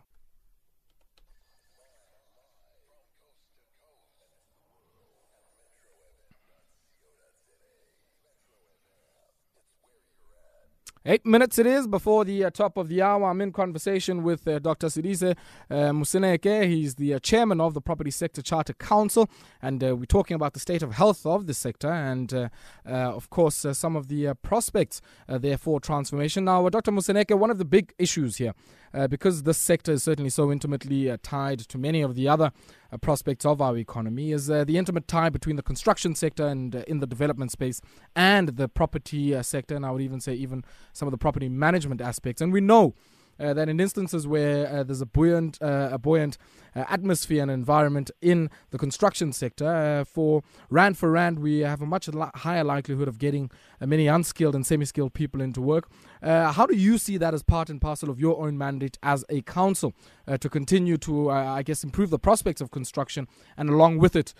Eight 11.07 11.23
minutes 11.23 11.59
it 11.59 11.67
is 11.67 11.85
before 11.85 12.25
the 12.25 12.45
uh, 12.45 12.49
top 12.49 12.77
of 12.77 12.87
the 12.87 13.03
hour. 13.03 13.29
I'm 13.29 13.39
in 13.39 13.51
conversation 13.51 14.23
with 14.23 14.47
uh, 14.47 14.57
Dr. 14.57 14.87
Sedise 14.87 15.35
uh, 15.69 15.75
Moseneke. 15.91 16.67
He's 16.67 16.95
the 16.95 17.13
uh, 17.13 17.19
chairman 17.19 17.61
of 17.61 17.75
the 17.75 17.81
Property 17.81 18.09
Sector 18.09 18.41
Charter 18.41 18.73
Council, 18.73 19.29
and 19.61 19.83
uh, 19.83 19.95
we're 19.95 20.05
talking 20.05 20.33
about 20.33 20.55
the 20.55 20.59
state 20.59 20.81
of 20.81 20.93
health 20.93 21.23
of 21.23 21.45
the 21.45 21.53
sector 21.53 21.91
and, 21.91 22.33
uh, 22.33 22.49
of 22.87 23.29
course, 23.29 23.67
some 23.73 23.95
of 23.95 24.07
the 24.07 24.33
prospects 24.41 24.99
there 25.27 25.59
for 25.59 25.79
transformation. 25.79 26.45
Now, 26.45 26.67
Dr. 26.69 26.91
Moseneke, 26.91 27.37
one 27.37 27.51
of 27.51 27.59
the 27.59 27.65
big 27.65 27.93
issues 27.99 28.37
here 28.37 28.55
uh, 28.95 29.07
because 29.07 29.43
this 29.43 29.57
sector 29.57 29.91
is 29.91 30.03
certainly 30.03 30.29
so 30.29 30.51
intimately 30.51 31.11
uh, 31.11 31.17
tied 31.21 31.59
to 31.59 31.77
many 31.77 32.01
of 32.01 32.15
the 32.15 32.27
other 32.27 32.51
uh, 32.95 32.97
prospects 32.97 33.45
of 33.45 33.61
our 33.61 33.77
economy, 33.77 34.31
is 34.31 34.49
uh, 34.49 34.63
the 34.63 34.77
intimate 34.77 35.07
tie 35.07 35.29
between 35.29 35.55
the 35.55 35.63
construction 35.63 36.15
sector 36.15 36.47
and 36.47 36.75
uh, 36.75 36.83
in 36.87 36.99
the 36.99 37.07
development 37.07 37.51
space 37.51 37.81
and 38.15 38.49
the 38.49 38.67
property 38.67 39.35
uh, 39.35 39.43
sector, 39.43 39.75
and 39.75 39.85
I 39.85 39.91
would 39.91 40.01
even 40.01 40.19
say 40.19 40.33
even 40.33 40.63
some 40.93 41.07
of 41.07 41.11
the 41.11 41.17
property 41.17 41.49
management 41.49 42.01
aspects. 42.01 42.41
And 42.41 42.51
we 42.51 42.61
know 42.61 42.93
uh, 43.39 43.53
that 43.53 43.69
in 43.69 43.79
instances 43.79 44.27
where 44.27 44.67
uh, 44.67 44.83
there's 44.83 45.01
a 45.01 45.05
buoyant, 45.05 45.61
uh, 45.61 45.89
a 45.91 45.97
buoyant 45.97 46.37
uh, 46.75 46.83
atmosphere 46.89 47.41
and 47.41 47.51
environment 47.51 48.11
in 48.21 48.49
the 48.71 48.77
construction 48.77 49.31
sector, 49.31 49.67
uh, 49.67 50.03
for 50.03 50.43
rand 50.69 50.97
for 50.97 51.11
rand, 51.11 51.39
we 51.39 51.59
have 51.59 51.81
a 51.81 51.85
much 51.85 52.07
li- 52.07 52.25
higher 52.35 52.63
likelihood 52.63 53.07
of 53.07 53.17
getting 53.17 53.49
uh, 53.81 53.85
many 53.85 54.07
unskilled 54.07 54.55
and 54.55 54.65
semi-skilled 54.65 55.13
people 55.13 55.41
into 55.41 55.61
work. 55.61 55.89
Uh, 56.21 56.51
how 56.51 56.65
do 56.65 56.75
you 56.75 56.97
see 56.97 57.17
that 57.17 57.33
as 57.33 57.43
part 57.43 57.69
and 57.69 57.81
parcel 57.81 58.09
of 58.09 58.19
your 58.19 58.41
own 58.43 58.57
mandate 58.57 58.97
as 59.03 59.23
a 59.29 59.41
council 59.41 59.93
to 60.39 60.49
continue 60.49 60.97
to, 60.97 61.29
I 61.29 61.61
guess, 61.61 61.83
improve 61.83 62.09
the 62.09 62.17
prospects 62.17 62.59
of 62.59 62.71
construction 62.71 63.27
and 63.57 63.69
along 63.69 63.99
with 63.99 64.15
it, 64.15 64.33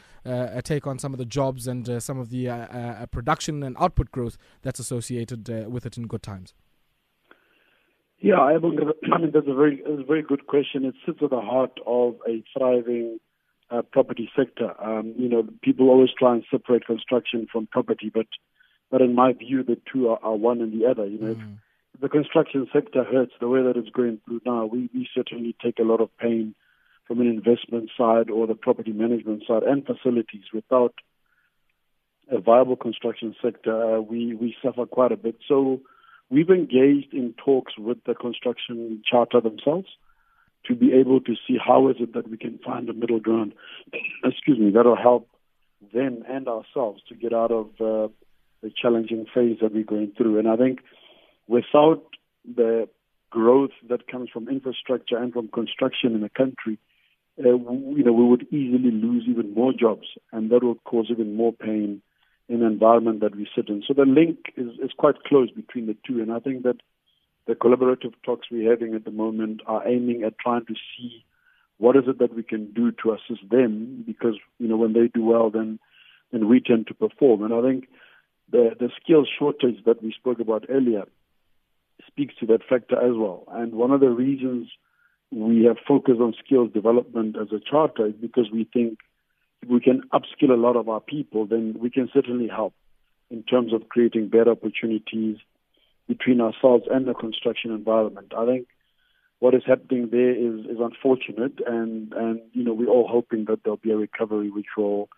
take 0.63 0.87
on 0.87 0.97
some 0.97 1.13
of 1.13 1.19
the 1.19 1.25
jobs 1.25 1.67
and 1.67 2.01
some 2.01 2.17
of 2.17 2.31
the 2.31 3.07
production 3.11 3.61
and 3.61 3.77
output 3.79 4.11
growth 4.11 4.35
that's 4.63 4.79
associated 4.79 5.47
with 5.71 5.85
it 5.85 5.95
in 5.95 6.07
good 6.07 6.23
times? 6.23 6.55
Yeah, 8.19 8.39
I, 8.39 8.57
mean 8.57 8.79
that's 9.34 9.48
a 9.48 9.53
very 9.53 9.81
that's 9.86 10.01
a 10.01 10.05
very 10.05 10.24
good 10.24 10.48
question. 10.48 10.86
It 10.86 10.95
sits 11.05 11.19
at 11.22 11.29
the 11.29 11.41
heart 11.41 11.79
of 11.86 12.15
a 12.27 12.43
thriving 12.57 13.19
uh, 13.69 13.81
property 13.91 14.29
sector. 14.36 14.74
Um, 14.81 15.13
you 15.17 15.29
know, 15.29 15.48
people 15.62 15.89
always 15.89 16.10
try 16.17 16.34
and 16.34 16.43
separate 16.50 16.86
construction 16.86 17.48
from 17.51 17.67
property, 17.67 18.12
but 18.13 18.27
but 18.89 19.01
in 19.01 19.15
my 19.15 19.34
view, 19.34 19.63
the 19.63 19.77
two 19.91 20.10
are, 20.10 20.19
are 20.24 20.36
one 20.36 20.62
and 20.62 20.72
the 20.72 20.88
other. 20.88 21.05
You 21.05 21.19
know, 21.19 21.36
mm. 21.36 21.57
if, 21.93 22.01
the 22.01 22.10
construction 22.10 22.67
sector 22.74 23.03
hurts 23.03 23.34
the 23.39 23.48
way 23.48 23.63
that 23.63 23.77
it's 23.77 23.89
going 23.89 24.19
through 24.25 24.41
now, 24.45 24.65
we, 24.65 24.89
we 24.93 25.07
certainly 25.15 25.55
take 25.63 25.79
a 25.79 25.84
lot 25.84 26.01
of 26.01 26.10
pain 26.17 26.53
from 27.07 27.22
an 27.22 27.27
investment 27.27 27.89
side 27.98 28.29
or 28.29 28.48
the 28.48 28.55
property 28.55 28.91
management 28.91 29.43
side 29.48 29.63
and 29.63 29.86
facilities 29.86 30.43
without 30.53 30.93
a 32.29 32.39
viable 32.39 32.75
construction 32.75 33.36
sector, 33.41 33.98
uh, 33.98 34.01
we, 34.01 34.34
we 34.36 34.55
suffer 34.63 34.86
quite 34.86 35.12
a 35.12 35.17
bit. 35.17 35.36
So 35.48 35.81
we've 36.29 36.50
engaged 36.50 37.13
in 37.13 37.34
talks 37.44 37.74
with 37.77 37.98
the 38.05 38.15
construction 38.15 39.01
charter 39.10 39.41
themselves 39.41 39.88
to 40.67 40.75
be 40.75 40.94
able 40.94 41.20
to 41.22 41.36
see 41.48 41.58
how 41.63 41.89
is 41.89 41.98
it 42.00 42.13
that 42.13 42.29
we 42.29 42.38
can 42.38 42.60
find 42.65 42.89
a 42.89 42.94
middle 42.94 43.20
ground, 43.20 43.53
excuse 44.24 44.60
me, 44.60 44.72
that'll 44.72 44.96
help 44.96 45.29
them 45.94 46.24
and 46.27 46.48
ourselves 46.48 47.01
to 47.08 47.15
get 47.15 47.34
out 47.34 47.51
of 47.51 47.67
uh, 47.79 48.12
the 48.62 48.72
challenging 48.82 49.25
phase 49.34 49.58
that 49.62 49.74
we're 49.74 49.84
going 49.84 50.12
through. 50.17 50.39
And 50.39 50.48
I 50.48 50.55
think 50.55 50.79
without 51.48 52.03
the 52.44 52.89
growth 53.29 53.72
that 53.89 54.08
comes 54.08 54.29
from 54.32 54.50
infrastructure 54.50 55.17
and 55.17 55.32
from 55.34 55.50
construction 55.50 56.15
in 56.15 56.22
the 56.22 56.29
country, 56.29 56.79
uh, 57.38 57.50
you 57.50 58.03
know, 58.03 58.13
we 58.13 58.24
would 58.24 58.48
easily 58.51 58.91
lose 58.91 59.25
even 59.27 59.53
more 59.53 59.74
jobs, 59.74 60.08
and 60.32 60.50
that 60.51 60.63
would 60.63 60.84
cause 60.86 61.08
even 61.10 61.36
more 61.36 61.51
pain 61.51 62.01
in 62.47 62.59
the 62.59 62.67
environment 62.67 63.21
that 63.21 63.35
we 63.35 63.47
sit 63.55 63.69
in. 63.69 63.83
So 63.87 63.93
the 63.93 64.05
link 64.05 64.37
is, 64.55 64.67
is 64.83 64.91
quite 64.97 65.23
close 65.23 65.49
between 65.51 65.87
the 65.87 65.97
two, 66.05 66.21
and 66.21 66.31
I 66.31 66.39
think 66.39 66.63
that 66.63 66.77
the 67.47 67.53
collaborative 67.53 68.13
talks 68.23 68.47
we're 68.51 68.69
having 68.69 68.95
at 68.95 69.05
the 69.05 69.11
moment 69.11 69.61
are 69.67 69.87
aiming 69.87 70.23
at 70.23 70.37
trying 70.39 70.65
to 70.65 70.73
see 70.73 71.23
what 71.77 71.95
is 71.95 72.03
it 72.07 72.19
that 72.19 72.33
we 72.33 72.43
can 72.43 72.71
do 72.71 72.91
to 73.03 73.11
assist 73.11 73.49
them, 73.49 74.03
because 74.05 74.35
you 74.59 74.67
know 74.67 74.77
when 74.77 74.93
they 74.93 75.07
do 75.13 75.23
well, 75.23 75.49
then 75.49 75.79
then 76.31 76.47
we 76.47 76.59
tend 76.59 76.87
to 76.87 76.93
perform. 76.93 77.43
And 77.43 77.53
I 77.53 77.61
think 77.61 77.87
the 78.51 78.71
the 78.79 78.89
skills 79.01 79.27
shortage 79.37 79.83
that 79.85 80.01
we 80.01 80.11
spoke 80.11 80.39
about 80.39 80.65
earlier 80.69 81.03
speaks 82.07 82.33
to 82.39 82.45
that 82.47 82.61
factor 82.67 82.95
as 82.95 83.15
well. 83.15 83.43
And 83.51 83.73
one 83.73 83.91
of 83.91 83.99
the 83.99 84.09
reasons 84.09 84.69
we 85.31 85.65
have 85.65 85.77
focused 85.87 86.21
on 86.21 86.33
skills 86.43 86.71
development 86.71 87.35
as 87.39 87.47
a 87.51 87.59
charter 87.59 88.07
is 88.07 88.13
because 88.13 88.49
we 88.51 88.67
think 88.71 88.99
if 89.62 89.69
we 89.69 89.79
can 89.79 90.01
upskill 90.13 90.51
a 90.51 90.59
lot 90.59 90.75
of 90.75 90.89
our 90.89 91.00
people, 91.00 91.45
then 91.45 91.75
we 91.79 91.89
can 91.89 92.09
certainly 92.13 92.47
help 92.47 92.74
in 93.29 93.43
terms 93.43 93.74
of 93.74 93.89
creating 93.89 94.29
better 94.29 94.51
opportunities 94.51 95.38
between 96.07 96.41
ourselves 96.41 96.85
and 96.89 97.07
the 97.07 97.13
construction 97.13 97.71
environment. 97.71 98.33
I 98.38 98.45
think 98.45 98.67
what 99.39 99.55
is 99.55 99.63
happening 99.65 100.09
there 100.12 100.31
is, 100.31 100.65
is 100.65 100.77
unfortunate, 100.79 101.59
and, 101.65 102.13
and 102.13 102.41
you 102.53 102.63
know 102.63 102.74
we're 102.74 102.89
all 102.89 103.07
hoping 103.07 103.45
that 103.45 103.63
there'll 103.63 103.77
be 103.77 103.91
a 103.91 103.97
recovery 103.97 104.50
which 104.50 104.77
will 104.77 105.09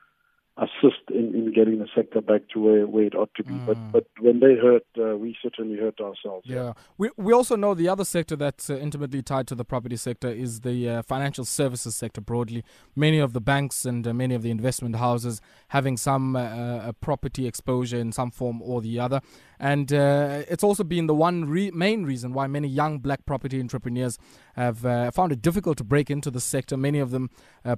assist 0.57 1.01
in, 1.11 1.35
in 1.35 1.53
getting 1.53 1.77
the 1.79 1.87
sector 1.95 2.19
back 2.19 2.41
to 2.53 2.59
where, 2.59 2.87
where 2.87 3.03
it 3.03 3.15
ought 3.15 3.29
to 3.35 3.43
be. 3.43 3.53
Mm. 3.53 3.65
But 3.65 3.91
but 3.91 4.07
when 4.19 4.39
they 4.39 4.55
hurt, 4.55 4.85
uh, 4.99 5.15
we 5.15 5.37
certainly 5.41 5.77
hurt 5.77 5.99
ourselves. 5.99 6.45
Yeah, 6.45 6.73
we 6.97 7.09
we 7.15 7.33
also 7.33 7.55
know 7.55 7.73
the 7.73 7.87
other 7.87 8.05
sector 8.05 8.35
that's 8.35 8.69
uh, 8.69 8.75
intimately 8.75 9.21
tied 9.21 9.47
to 9.47 9.55
the 9.55 9.65
property 9.65 9.95
sector 9.97 10.29
is 10.29 10.61
the 10.61 10.89
uh, 10.89 11.01
financial 11.03 11.45
services 11.45 11.95
sector 11.95 12.21
broadly. 12.21 12.63
Many 12.95 13.19
of 13.19 13.33
the 13.33 13.41
banks 13.41 13.85
and 13.85 14.07
uh, 14.07 14.13
many 14.13 14.33
of 14.33 14.41
the 14.41 14.49
investment 14.49 14.95
houses 14.95 15.41
having 15.69 15.95
some 15.97 16.35
uh, 16.35 16.39
uh, 16.39 16.91
property 16.93 17.45
exposure 17.45 17.97
in 17.97 18.11
some 18.11 18.31
form 18.31 18.61
or 18.61 18.81
the 18.81 18.99
other, 18.99 19.21
and 19.59 19.91
it's 19.91 20.63
also 20.63 20.83
been 20.83 21.07
the 21.07 21.15
one 21.15 21.45
re- 21.45 21.71
main 21.71 22.03
reason 22.03 22.33
why 22.33 22.47
many 22.47 22.67
young 22.67 22.99
black 22.99 23.25
property 23.25 23.59
entrepreneurs 23.59 24.17
have 24.55 24.79
found 25.13 25.31
it 25.31 25.41
difficult 25.41 25.77
to 25.77 25.83
break 25.83 26.09
into 26.09 26.31
the 26.31 26.41
sector. 26.41 26.77
Many 26.77 26.99
of 26.99 27.11
them 27.11 27.29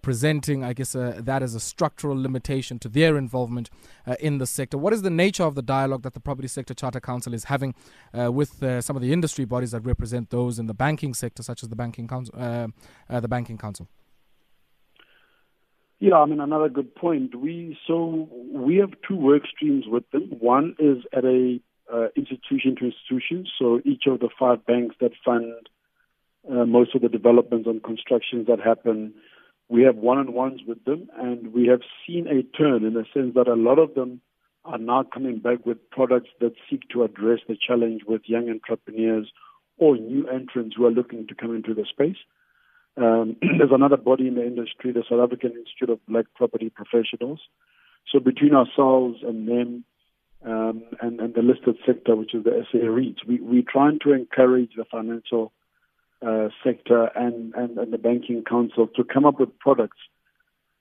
presenting, 0.01 0.63
I 0.63 0.73
guess, 0.73 0.93
that 0.93 1.43
as 1.43 1.55
a 1.55 1.59
structural 1.59 2.21
limitation 2.21 2.79
to 2.79 2.89
their 2.89 3.17
involvement 3.17 3.69
uh, 4.05 4.15
in 4.19 4.37
the 4.37 4.45
sector. 4.45 4.77
What 4.77 4.93
is 4.93 5.01
the 5.01 5.09
nature 5.09 5.43
of 5.43 5.55
the 5.55 5.61
dialogue 5.61 6.03
that 6.03 6.13
the 6.13 6.19
Property 6.19 6.47
Sector 6.47 6.73
Charter 6.73 6.99
Council 6.99 7.33
is 7.33 7.45
having 7.45 7.73
uh, 8.17 8.31
with 8.31 8.61
uh, 8.63 8.81
some 8.81 8.95
of 8.95 9.01
the 9.01 9.13
industry 9.13 9.45
bodies 9.45 9.71
that 9.71 9.81
represent 9.81 10.29
those 10.29 10.59
in 10.59 10.67
the 10.67 10.73
banking 10.73 11.13
sector, 11.13 11.43
such 11.43 11.63
as 11.63 11.69
the 11.69 11.75
Banking 11.75 12.07
Council? 12.07 12.35
Uh, 12.37 12.67
uh, 13.09 13.19
the 13.19 13.27
Banking 13.27 13.57
Council. 13.57 13.87
Yeah, 15.99 16.15
I 16.15 16.25
mean 16.25 16.39
another 16.39 16.69
good 16.69 16.95
point. 16.95 17.35
We 17.35 17.77
so 17.85 18.29
we 18.53 18.77
have 18.77 18.91
two 19.05 19.17
work 19.17 19.43
streams 19.53 19.83
with 19.85 20.09
them. 20.11 20.29
One 20.39 20.75
is 20.79 20.99
at 21.11 21.25
a 21.25 21.59
uh, 21.93 22.07
institution 22.15 22.75
to 22.77 22.85
institution. 22.85 23.45
So 23.57 23.81
each 23.85 24.03
of 24.07 24.19
the 24.19 24.29
five 24.39 24.65
banks 24.65 24.95
that 25.01 25.11
fund 25.23 25.53
uh, 26.49 26.65
most 26.65 26.95
of 26.95 27.01
the 27.01 27.09
developments 27.09 27.67
and 27.67 27.83
constructions 27.83 28.47
that 28.47 28.59
happen 28.59 29.13
we 29.69 29.83
have 29.83 29.95
one-on-ones 29.95 30.61
with 30.67 30.83
them, 30.85 31.09
and 31.15 31.53
we 31.53 31.67
have 31.67 31.81
seen 32.05 32.27
a 32.27 32.41
turn 32.57 32.83
in 32.83 32.95
the 32.95 33.05
sense 33.13 33.35
that 33.35 33.47
a 33.47 33.53
lot 33.53 33.77
of 33.77 33.93
them 33.93 34.19
are 34.65 34.79
now 34.79 35.03
coming 35.03 35.37
back 35.37 35.65
with 35.65 35.89
products 35.91 36.29
that 36.41 36.53
seek 36.69 36.81
to 36.89 37.03
address 37.03 37.39
the 37.47 37.55
challenge 37.55 38.01
with 38.05 38.23
young 38.25 38.49
entrepreneurs 38.49 39.31
or 39.77 39.95
new 39.95 40.27
entrants 40.27 40.75
who 40.75 40.85
are 40.85 40.91
looking 40.91 41.27
to 41.27 41.35
come 41.35 41.55
into 41.55 41.75
the 41.75 41.85
space. 41.87 42.17
Um, 42.97 43.37
there's 43.41 43.71
another 43.71 43.95
body 43.95 44.27
in 44.27 44.35
the 44.35 44.45
industry, 44.45 44.91
the 44.91 45.03
South 45.07 45.21
African 45.21 45.51
Institute 45.51 45.91
of 45.91 46.05
Black 46.07 46.25
Property 46.35 46.71
Professionals. 46.71 47.39
So 48.11 48.19
between 48.19 48.55
ourselves 48.55 49.19
and 49.21 49.47
them, 49.47 49.85
um, 50.45 50.83
and, 51.01 51.19
and 51.19 51.33
the 51.33 51.41
listed 51.41 51.77
sector, 51.85 52.15
which 52.15 52.33
is 52.33 52.43
the 52.43 52.65
SA 52.71 52.77
REITs, 52.77 53.25
we, 53.27 53.39
we're 53.41 53.63
trying 53.67 53.99
to 54.03 54.13
encourage 54.13 54.71
the 54.75 54.85
financial 54.85 55.51
uh, 56.25 56.49
sector 56.63 57.05
and, 57.15 57.53
and, 57.55 57.77
and 57.77 57.93
the 57.93 57.97
banking 57.97 58.43
council 58.43 58.87
to 58.87 59.03
come 59.03 59.25
up 59.25 59.39
with 59.39 59.57
products 59.59 59.97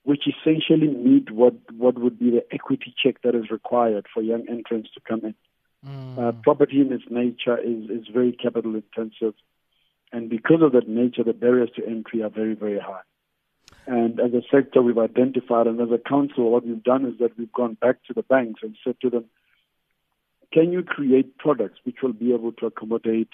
which 0.03 0.23
essentially 0.27 0.87
meet 0.87 1.29
what, 1.29 1.53
what 1.77 1.99
would 1.99 2.17
be 2.17 2.31
the 2.31 2.43
equity 2.51 2.93
check 2.97 3.21
that 3.21 3.35
is 3.35 3.51
required 3.51 4.07
for 4.13 4.23
young 4.23 4.43
entrants 4.49 4.89
to 4.93 4.99
come 5.07 5.21
in. 5.23 5.35
Mm. 5.85 6.17
Uh, 6.17 6.31
property 6.43 6.81
in 6.81 6.91
its 6.91 7.03
nature 7.09 7.57
is, 7.57 7.89
is 7.89 8.07
very 8.11 8.31
capital 8.31 8.75
intensive, 8.75 9.33
and 10.11 10.29
because 10.29 10.61
of 10.61 10.71
that 10.71 10.89
nature, 10.89 11.23
the 11.23 11.33
barriers 11.33 11.69
to 11.75 11.85
entry 11.85 12.23
are 12.23 12.29
very, 12.29 12.55
very 12.55 12.79
high. 12.79 13.01
And 13.85 14.19
as 14.19 14.33
a 14.33 14.41
sector, 14.51 14.81
we've 14.81 14.97
identified, 14.97 15.67
and 15.67 15.79
as 15.79 15.91
a 15.91 15.97
council, 15.97 16.51
what 16.51 16.65
we've 16.65 16.83
done 16.83 17.05
is 17.05 17.19
that 17.19 17.37
we've 17.37 17.51
gone 17.51 17.75
back 17.75 18.03
to 18.07 18.13
the 18.13 18.23
banks 18.23 18.61
and 18.63 18.75
said 18.83 18.95
to 19.01 19.09
them, 19.09 19.25
can 20.51 20.71
you 20.71 20.83
create 20.83 21.37
products 21.37 21.79
which 21.83 21.97
will 22.01 22.13
be 22.13 22.33
able 22.33 22.51
to 22.53 22.65
accommodate 22.65 23.29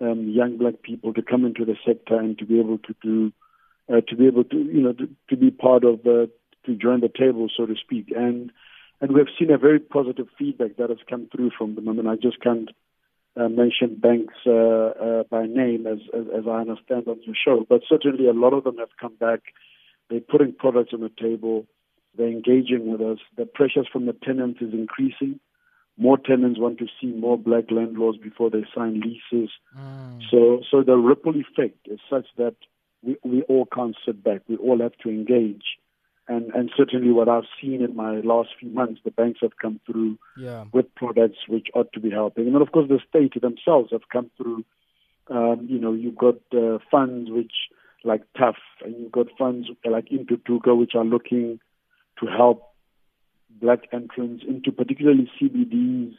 um, 0.00 0.28
young 0.28 0.58
black 0.58 0.82
people 0.82 1.12
to 1.14 1.22
come 1.22 1.44
into 1.44 1.64
the 1.64 1.76
sector 1.86 2.18
and 2.18 2.38
to 2.38 2.46
be 2.46 2.58
able 2.60 2.78
to 2.78 2.94
do, 3.02 3.32
uh, 3.92 4.00
to 4.08 4.16
be 4.16 4.26
able 4.26 4.44
to, 4.44 4.56
you 4.56 4.82
know, 4.82 4.92
to, 4.92 5.08
to 5.30 5.36
be 5.36 5.50
part 5.50 5.84
of, 5.84 6.00
uh, 6.00 6.26
to 6.66 6.74
join 6.76 7.00
the 7.00 7.10
table, 7.16 7.48
so 7.56 7.66
to 7.66 7.74
speak. 7.76 8.12
And 8.14 8.52
and 9.00 9.12
we 9.12 9.20
have 9.20 9.28
seen 9.38 9.50
a 9.50 9.58
very 9.58 9.80
positive 9.80 10.28
feedback 10.38 10.76
that 10.78 10.88
has 10.88 10.98
come 11.10 11.28
through 11.30 11.50
from 11.58 11.74
them. 11.74 11.88
I 11.88 11.92
mean, 11.92 12.06
I 12.06 12.14
just 12.14 12.40
can't 12.40 12.70
uh, 13.36 13.48
mention 13.48 13.96
banks 13.96 14.34
uh, 14.46 14.52
uh, 14.52 15.22
by 15.30 15.46
name 15.46 15.86
as, 15.86 15.98
as, 16.14 16.26
as 16.38 16.44
I 16.46 16.60
understand 16.60 17.08
on 17.08 17.18
the 17.26 17.34
show, 17.34 17.66
but 17.68 17.82
certainly 17.88 18.28
a 18.28 18.32
lot 18.32 18.54
of 18.54 18.64
them 18.64 18.78
have 18.78 18.96
come 18.98 19.14
back. 19.16 19.40
They're 20.08 20.20
putting 20.20 20.54
products 20.54 20.92
on 20.94 21.00
the 21.00 21.10
table. 21.20 21.66
They're 22.16 22.28
engaging 22.28 22.90
with 22.90 23.00
us. 23.00 23.18
The 23.36 23.46
pressures 23.46 23.88
from 23.92 24.06
the 24.06 24.12
tenants 24.12 24.62
is 24.62 24.72
increasing 24.72 25.40
more 25.96 26.18
tenants 26.18 26.58
want 26.58 26.78
to 26.78 26.86
see 27.00 27.06
more 27.06 27.38
black 27.38 27.70
landlords 27.70 28.18
before 28.18 28.50
they 28.50 28.64
sign 28.74 29.00
leases. 29.00 29.50
Mm. 29.78 30.22
So, 30.30 30.60
so 30.70 30.82
the 30.82 30.96
ripple 30.96 31.34
effect 31.36 31.86
is 31.86 32.00
such 32.10 32.26
that 32.36 32.56
we, 33.02 33.16
we 33.24 33.42
all 33.42 33.66
can't 33.66 33.96
sit 34.04 34.22
back. 34.22 34.42
We 34.48 34.56
all 34.56 34.80
have 34.80 34.96
to 35.04 35.10
engage. 35.10 35.62
And, 36.26 36.50
and 36.54 36.70
certainly 36.76 37.12
what 37.12 37.28
I've 37.28 37.44
seen 37.60 37.82
in 37.82 37.94
my 37.94 38.20
last 38.20 38.50
few 38.58 38.70
months, 38.70 39.02
the 39.04 39.10
banks 39.10 39.40
have 39.42 39.58
come 39.60 39.78
through 39.86 40.18
yeah. 40.38 40.64
with 40.72 40.92
products 40.94 41.38
which 41.48 41.68
ought 41.74 41.92
to 41.92 42.00
be 42.00 42.10
helping. 42.10 42.46
And 42.46 42.54
then, 42.54 42.62
of 42.62 42.72
course, 42.72 42.88
the 42.88 43.00
state 43.08 43.40
themselves 43.40 43.90
have 43.92 44.08
come 44.10 44.30
through. 44.36 44.64
Um, 45.28 45.66
you 45.68 45.78
know, 45.78 45.92
you've 45.92 46.16
got 46.16 46.36
uh, 46.56 46.78
funds 46.90 47.30
which, 47.30 47.52
like 48.04 48.22
TUHF, 48.36 48.56
and 48.84 48.96
you've 48.98 49.12
got 49.12 49.26
funds 49.38 49.68
like 49.84 50.08
Intutuka, 50.08 50.76
which 50.76 50.94
are 50.94 51.04
looking 51.04 51.60
to 52.20 52.26
help 52.26 52.73
black 53.60 53.80
entrance 53.92 54.42
into 54.46 54.72
particularly 54.72 55.30
CBDs 55.40 56.14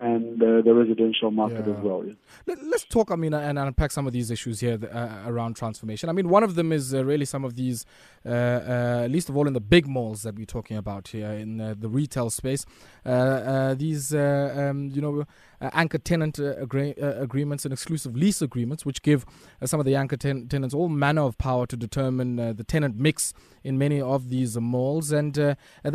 and 0.00 0.42
uh, 0.42 0.60
the 0.62 0.74
residential 0.74 1.30
market 1.30 1.64
yeah. 1.66 1.72
as 1.72 1.82
well. 1.82 2.04
Yeah. 2.04 2.14
Let, 2.46 2.58
us 2.58 2.84
talk, 2.84 3.10
I 3.12 3.16
mean, 3.16 3.32
and 3.32 3.58
unpack 3.58 3.92
some 3.92 4.06
of 4.06 4.12
these 4.12 4.30
issues 4.30 4.58
here 4.60 4.78
uh, 4.92 5.22
around 5.26 5.54
transformation. 5.54 6.08
I 6.08 6.12
mean, 6.12 6.28
one 6.28 6.42
of 6.42 6.56
them 6.56 6.72
is 6.72 6.92
uh, 6.92 7.04
really 7.04 7.24
some 7.24 7.44
of 7.44 7.54
these, 7.54 7.86
uh, 8.26 8.28
uh, 8.28 9.08
least 9.08 9.28
of 9.28 9.36
all 9.36 9.46
in 9.46 9.52
the 9.52 9.60
big 9.60 9.86
malls 9.86 10.22
that 10.24 10.34
we're 10.34 10.46
talking 10.46 10.76
about 10.76 11.08
here 11.08 11.30
in 11.30 11.60
uh, 11.60 11.74
the 11.78 11.88
retail 11.88 12.28
space. 12.28 12.66
these, 13.04 14.14
um, 14.14 14.90
you 14.92 15.00
know, 15.00 15.24
Uh, 15.64 15.70
anchor 15.72 15.96
tenant 15.96 16.38
uh, 16.38 16.54
agree- 16.66 16.94
uh, 17.00 17.22
agreements 17.22 17.64
and 17.64 17.72
exclusive 17.72 18.14
lease 18.14 18.42
agreements, 18.42 18.84
which 18.84 19.00
give 19.00 19.24
some 19.64 19.80
of 19.80 19.86
the 19.86 19.96
anchor 19.96 20.16
ten- 20.16 20.46
tenants 20.46 20.74
all 20.74 20.90
manner 20.90 21.22
of 21.22 21.38
power 21.38 21.66
to 21.66 21.76
determine 21.76 22.36
the 22.36 22.64
tenant 22.64 22.94
mix 22.98 23.32
in 23.62 23.78
many 23.78 23.98
of 23.98 24.28
these 24.28 24.58
malls. 24.60 25.10
And 25.10 25.34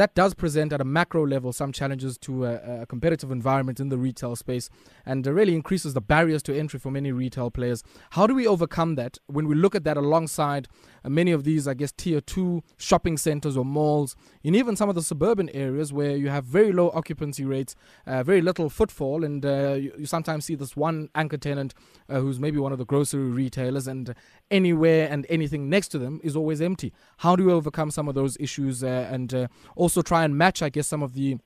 that 0.01 0.15
does 0.15 0.33
present 0.33 0.73
at 0.73 0.81
a 0.81 0.83
macro 0.83 1.23
level 1.27 1.53
some 1.53 1.71
challenges 1.71 2.17
to 2.19 2.45
a, 2.45 2.85
competitive 2.87 3.29
environment 3.31 3.79
in 3.79 3.89
the 3.89 3.97
retail 3.97 4.35
space 4.35 4.69
and 5.05 5.27
really 5.27 5.53
increases 5.53 5.93
the 5.93 6.01
barriers 6.01 6.41
to 6.43 6.57
entry 6.57 6.79
for 6.79 6.89
many 6.89 7.11
retail 7.11 7.51
players. 7.51 7.83
How 8.11 8.25
do 8.25 8.33
we 8.33 8.47
overcome 8.47 8.95
that 8.95 9.19
when 9.27 9.47
we 9.47 9.53
look 9.53 9.75
at 9.75 9.83
that 9.83 9.97
alongside 9.97 10.67
uh, 10.98 10.98
many 11.03 11.31
of 11.31 11.43
these, 11.43 11.67
I 11.67 11.73
guess, 11.73 11.91
tier 11.91 12.21
two 12.21 12.63
shopping 12.77 13.17
centers 13.17 13.55
or 13.55 13.65
malls, 13.65 14.15
in 14.43 14.55
even 14.55 14.75
some 14.75 14.89
of 14.89 14.95
the 14.95 15.01
suburban 15.01 15.49
areas 15.49 15.93
where 15.93 16.15
you 16.15 16.29
have 16.29 16.45
very 16.45 16.71
low 16.71 16.91
occupancy 16.93 17.45
rates, 17.45 17.75
uh, 18.05 18.23
very 18.23 18.41
little 18.41 18.69
footfall, 18.69 19.23
and 19.23 19.45
uh, 19.45 19.73
you, 19.73 19.93
you, 19.97 20.05
sometimes 20.05 20.45
see 20.45 20.55
this 20.55 20.75
one 20.75 21.09
anchor 21.15 21.37
tenant 21.37 21.73
uh, 22.09 22.19
who's 22.19 22.39
maybe 22.39 22.57
one 22.57 22.71
of 22.71 22.77
the 22.77 22.85
grocery 22.85 23.29
retailers, 23.29 23.87
and 23.87 24.15
anywhere 24.51 25.07
and 25.09 25.25
anything 25.29 25.69
next 25.69 25.89
to 25.89 25.99
them 25.99 26.19
is 26.23 26.35
always 26.35 26.61
empty. 26.61 26.91
How 27.17 27.35
do 27.35 27.43
you 27.43 27.51
overcome 27.51 27.91
some 27.91 28.07
of 28.07 28.15
those 28.15 28.37
issues 28.39 28.83
uh, 28.83 29.07
and 29.11 29.33
uh, 29.33 29.47
also 29.75 30.01
try 30.01 30.23
and 30.23 30.37
match, 30.37 30.61
I 30.61 30.69
guess, 30.69 30.87
some 30.87 31.03
of 31.03 31.13
the 31.13 31.37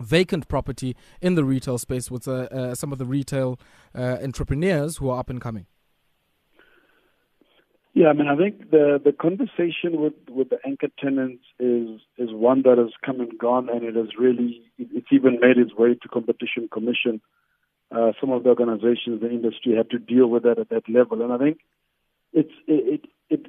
vacant 0.00 0.46
property 0.48 0.94
in 1.22 1.36
the 1.36 1.44
retail 1.44 1.78
space 1.78 2.10
with 2.10 2.28
uh, 2.28 2.74
some 2.74 2.92
of 2.92 2.98
the 2.98 3.06
retail 3.06 3.58
entrepreneurs 3.94 4.98
who 4.98 5.08
are 5.08 5.20
up 5.20 5.30
and 5.30 5.40
coming? 5.40 5.66
Yeah, 7.96 8.08
I 8.08 8.12
mean, 8.12 8.28
I 8.28 8.36
think 8.36 8.70
the 8.70 9.00
the 9.02 9.10
conversation 9.10 10.02
with 10.02 10.12
with 10.28 10.50
the 10.50 10.58
anchor 10.66 10.88
tenants 11.02 11.44
is 11.58 11.98
is 12.18 12.28
one 12.30 12.60
that 12.66 12.76
has 12.76 12.92
come 13.02 13.20
and 13.20 13.38
gone, 13.38 13.70
and 13.70 13.82
it 13.84 13.96
has 13.96 14.08
really 14.18 14.60
it's 14.76 15.06
even 15.10 15.40
made 15.40 15.56
its 15.56 15.74
way 15.74 15.94
to 15.94 16.08
competition 16.08 16.68
commission. 16.70 17.22
Uh, 17.90 18.12
some 18.20 18.32
of 18.32 18.42
the 18.42 18.50
organizations, 18.50 19.22
the 19.22 19.30
industry, 19.30 19.74
had 19.74 19.88
to 19.88 19.98
deal 19.98 20.26
with 20.26 20.42
that 20.42 20.58
at 20.58 20.68
that 20.68 20.86
level, 20.90 21.22
and 21.22 21.32
I 21.32 21.38
think 21.38 21.60
it's 22.34 22.52
it 22.66 23.00
it, 23.00 23.04
it 23.30 23.46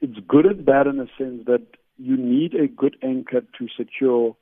it's 0.00 0.26
good 0.28 0.46
and 0.46 0.64
bad 0.64 0.86
in 0.86 0.98
the 0.98 1.08
sense 1.18 1.44
that 1.46 1.66
you 1.98 2.16
need 2.16 2.54
a 2.54 2.68
good 2.68 2.98
anchor 3.02 3.40
to 3.40 3.66
secure 3.76 4.36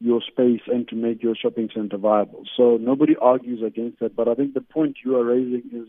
your 0.00 0.22
space 0.22 0.62
and 0.66 0.88
to 0.88 0.96
make 0.96 1.22
your 1.22 1.36
shopping 1.36 1.68
center 1.74 1.98
viable. 1.98 2.44
So 2.56 2.78
nobody 2.78 3.16
argues 3.20 3.62
against 3.62 4.00
that, 4.00 4.16
but 4.16 4.28
I 4.28 4.34
think 4.34 4.54
the 4.54 4.62
point 4.62 4.96
you 5.04 5.18
are 5.18 5.24
raising 5.26 5.64
is 5.74 5.88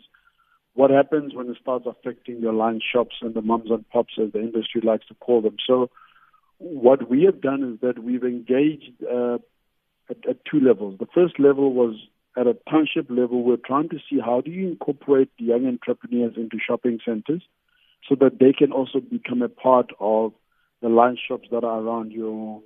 what 0.74 0.90
happens 0.90 1.34
when 1.36 1.50
it 1.50 1.58
starts 1.62 1.86
affecting 1.86 2.40
your 2.40 2.54
line 2.54 2.80
shops 2.82 3.16
and 3.22 3.34
the 3.34 3.42
mums 3.42 3.70
and 3.70 3.88
pops, 3.90 4.14
as 4.22 4.32
the 4.32 4.40
industry 4.40 4.82
likes 4.82 5.06
to 5.08 5.16
call 5.16 5.42
them. 5.42 5.58
So, 5.68 5.90
what 6.58 7.10
we 7.10 7.24
have 7.24 7.42
done 7.42 7.74
is 7.74 7.80
that 7.82 8.04
we've 8.04 8.24
engaged 8.24 8.92
uh, 9.04 9.40
at, 10.10 10.18
at 10.30 10.46
two 10.50 10.60
levels. 10.60 11.00
The 11.00 11.08
first 11.14 11.40
level 11.40 11.74
was 11.74 11.96
at 12.38 12.48
a 12.48 12.56
township 12.70 13.10
level. 13.10 13.44
We're 13.44 13.58
trying 13.58 13.90
to 13.90 13.98
see 14.10 14.20
how 14.24 14.42
do 14.42 14.52
you 14.52 14.70
incorporate 14.70 15.30
the 15.38 15.46
young 15.46 15.66
entrepreneurs 15.68 16.34
into 16.38 16.58
shopping 16.66 17.00
centers 17.04 17.44
so 18.08 18.16
that 18.16 18.40
they 18.40 18.54
can 18.54 18.72
also 18.72 19.00
become 19.00 19.42
a 19.42 19.50
part 19.50 19.92
of 20.00 20.34
the 20.82 20.90
line 20.90 21.18
shops 21.28 21.48
that 21.52 21.64
are 21.64 21.80
around 21.80 22.12
your 22.12 22.62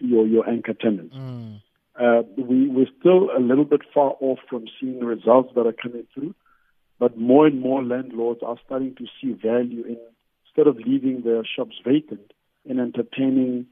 your 0.00 0.26
your 0.26 0.48
anchor 0.48 0.74
tenants. 0.74 1.14
Mm. 1.14 1.60
Uh, 1.98 2.22
we 2.36 2.68
we're 2.68 2.86
still 2.98 3.30
a 3.36 3.40
little 3.40 3.64
bit 3.64 3.82
far 3.94 4.14
off 4.20 4.38
from 4.48 4.64
seeing 4.80 4.98
the 4.98 5.06
results 5.06 5.52
that 5.54 5.66
are 5.66 5.74
coming 5.74 6.06
through. 6.14 6.34
But 6.98 7.18
more 7.18 7.46
and 7.46 7.60
more 7.60 7.82
landlords 7.82 8.40
are 8.46 8.56
starting 8.64 8.94
to 8.96 9.06
see 9.20 9.32
value 9.32 9.84
in, 9.84 9.98
instead 10.46 10.66
of 10.66 10.76
leaving 10.76 11.22
their 11.22 11.42
shops 11.44 11.76
vacant, 11.84 12.32
in 12.64 12.78
entertaining 12.78 13.66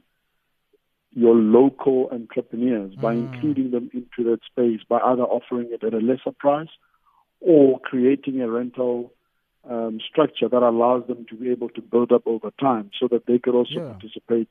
your 1.13 1.35
local 1.35 2.09
entrepreneurs 2.13 2.95
by 2.95 3.15
mm. 3.15 3.33
including 3.33 3.71
them 3.71 3.91
into 3.93 4.31
that 4.31 4.41
space, 4.45 4.81
by 4.89 4.99
either 4.99 5.23
offering 5.23 5.69
it 5.71 5.83
at 5.85 5.95
a 5.95 5.99
lesser 5.99 6.33
price 6.39 6.69
or 7.41 7.81
creating 7.81 8.41
a 8.41 8.49
rental 8.49 9.13
um, 9.69 10.01
structure 10.09 10.49
that 10.49 10.63
allows 10.63 11.07
them 11.07 11.27
to 11.29 11.35
be 11.35 11.51
able 11.51 11.69
to 11.71 11.83
build 11.83 12.13
up 12.13 12.23
over 12.27 12.51
time 12.61 12.91
so 12.99 13.09
that 13.09 13.27
they 13.27 13.39
could 13.39 13.55
also 13.55 13.75
yeah. 13.75 13.93
participate 13.93 14.49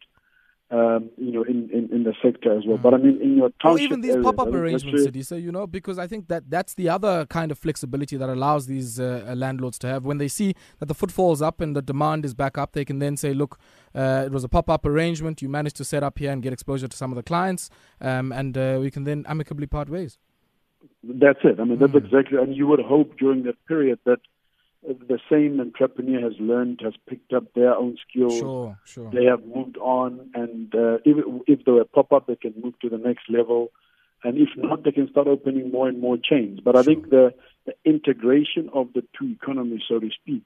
um, 0.71 1.09
you 1.17 1.31
know, 1.31 1.43
in, 1.43 1.69
in, 1.71 1.89
in, 1.91 2.03
the 2.03 2.13
sector 2.21 2.55
as 2.55 2.63
well. 2.65 2.77
Mm. 2.77 2.81
But 2.83 2.93
I 2.93 2.97
mean, 2.97 3.19
in 3.21 3.37
your 3.37 3.49
township, 3.61 3.81
or 3.81 3.83
even 3.83 4.01
these 4.01 4.15
pop-up 4.17 4.53
arrangements, 4.53 5.07
Sedise, 5.07 5.41
you 5.41 5.51
know, 5.51 5.65
because 5.65 5.97
I 5.97 6.05
think 6.05 6.27
that 6.27 6.49
that's 6.49 6.75
the 6.75 6.89
other 6.89 7.25
kind 7.25 7.51
of 7.51 7.57
flexibility 7.57 8.17
that 8.17 8.29
allows 8.29 8.67
these 8.67 8.99
uh, 8.99 9.33
landlords 9.35 9.79
to 9.79 9.87
have 9.87 10.05
when 10.05 10.19
they 10.19 10.27
see 10.27 10.53
that 10.77 10.85
the 10.85 10.93
footfall's 10.93 11.41
up 11.41 11.59
and 11.59 11.75
the 11.75 11.81
demand 11.81 12.23
is 12.23 12.35
back 12.35 12.57
up. 12.57 12.73
They 12.73 12.85
can 12.85 12.99
then 12.99 13.17
say, 13.17 13.33
look, 13.33 13.57
uh, 13.95 14.23
it 14.27 14.31
was 14.31 14.43
a 14.43 14.49
pop-up 14.49 14.85
arrangement. 14.85 15.41
You 15.41 15.49
managed 15.49 15.77
to 15.77 15.83
set 15.83 16.03
up 16.03 16.19
here 16.19 16.31
and 16.31 16.43
get 16.43 16.53
exposure 16.53 16.87
to 16.87 16.95
some 16.95 17.11
of 17.11 17.15
the 17.15 17.23
clients, 17.23 17.71
um, 17.99 18.31
and 18.31 18.55
uh, 18.55 18.77
we 18.79 18.91
can 18.91 19.05
then 19.05 19.25
amicably 19.27 19.65
part 19.65 19.89
ways. 19.89 20.19
That's 21.03 21.39
it. 21.43 21.59
I 21.59 21.63
mean, 21.63 21.79
that's 21.79 21.93
mm. 21.93 22.05
exactly, 22.05 22.37
and 22.37 22.55
you 22.55 22.67
would 22.67 22.81
hope 22.81 23.17
during 23.17 23.43
that 23.43 23.55
period 23.65 23.99
that 24.05 24.19
the 24.83 25.19
same 25.29 25.59
entrepreneur 25.59 26.21
has 26.21 26.39
learned, 26.39 26.79
has 26.83 26.93
picked 27.07 27.33
up 27.33 27.53
their 27.53 27.75
own 27.75 27.97
skills. 28.07 28.39
Sure, 28.39 28.77
sure. 28.85 29.11
They 29.11 29.25
have 29.25 29.45
moved 29.45 29.77
on, 29.77 30.29
and 30.33 30.73
uh, 30.73 30.97
if 31.05 31.17
if 31.47 31.65
they 31.65 31.71
were 31.71 31.85
pop 31.85 32.13
up, 32.13 32.27
they 32.27 32.35
can 32.35 32.53
move 32.61 32.79
to 32.79 32.89
the 32.89 32.97
next 32.97 33.29
level, 33.29 33.71
and 34.23 34.37
if 34.37 34.49
not, 34.55 34.83
they 34.83 34.91
can 34.91 35.09
start 35.09 35.27
opening 35.27 35.71
more 35.71 35.87
and 35.87 35.99
more 35.99 36.17
chains. 36.17 36.59
But 36.63 36.75
I 36.77 36.83
think 36.83 37.09
the, 37.09 37.33
the 37.65 37.73
integration 37.85 38.69
of 38.73 38.93
the 38.93 39.03
two 39.17 39.35
economies, 39.41 39.81
so 39.87 39.99
to 39.99 40.09
speak, 40.21 40.43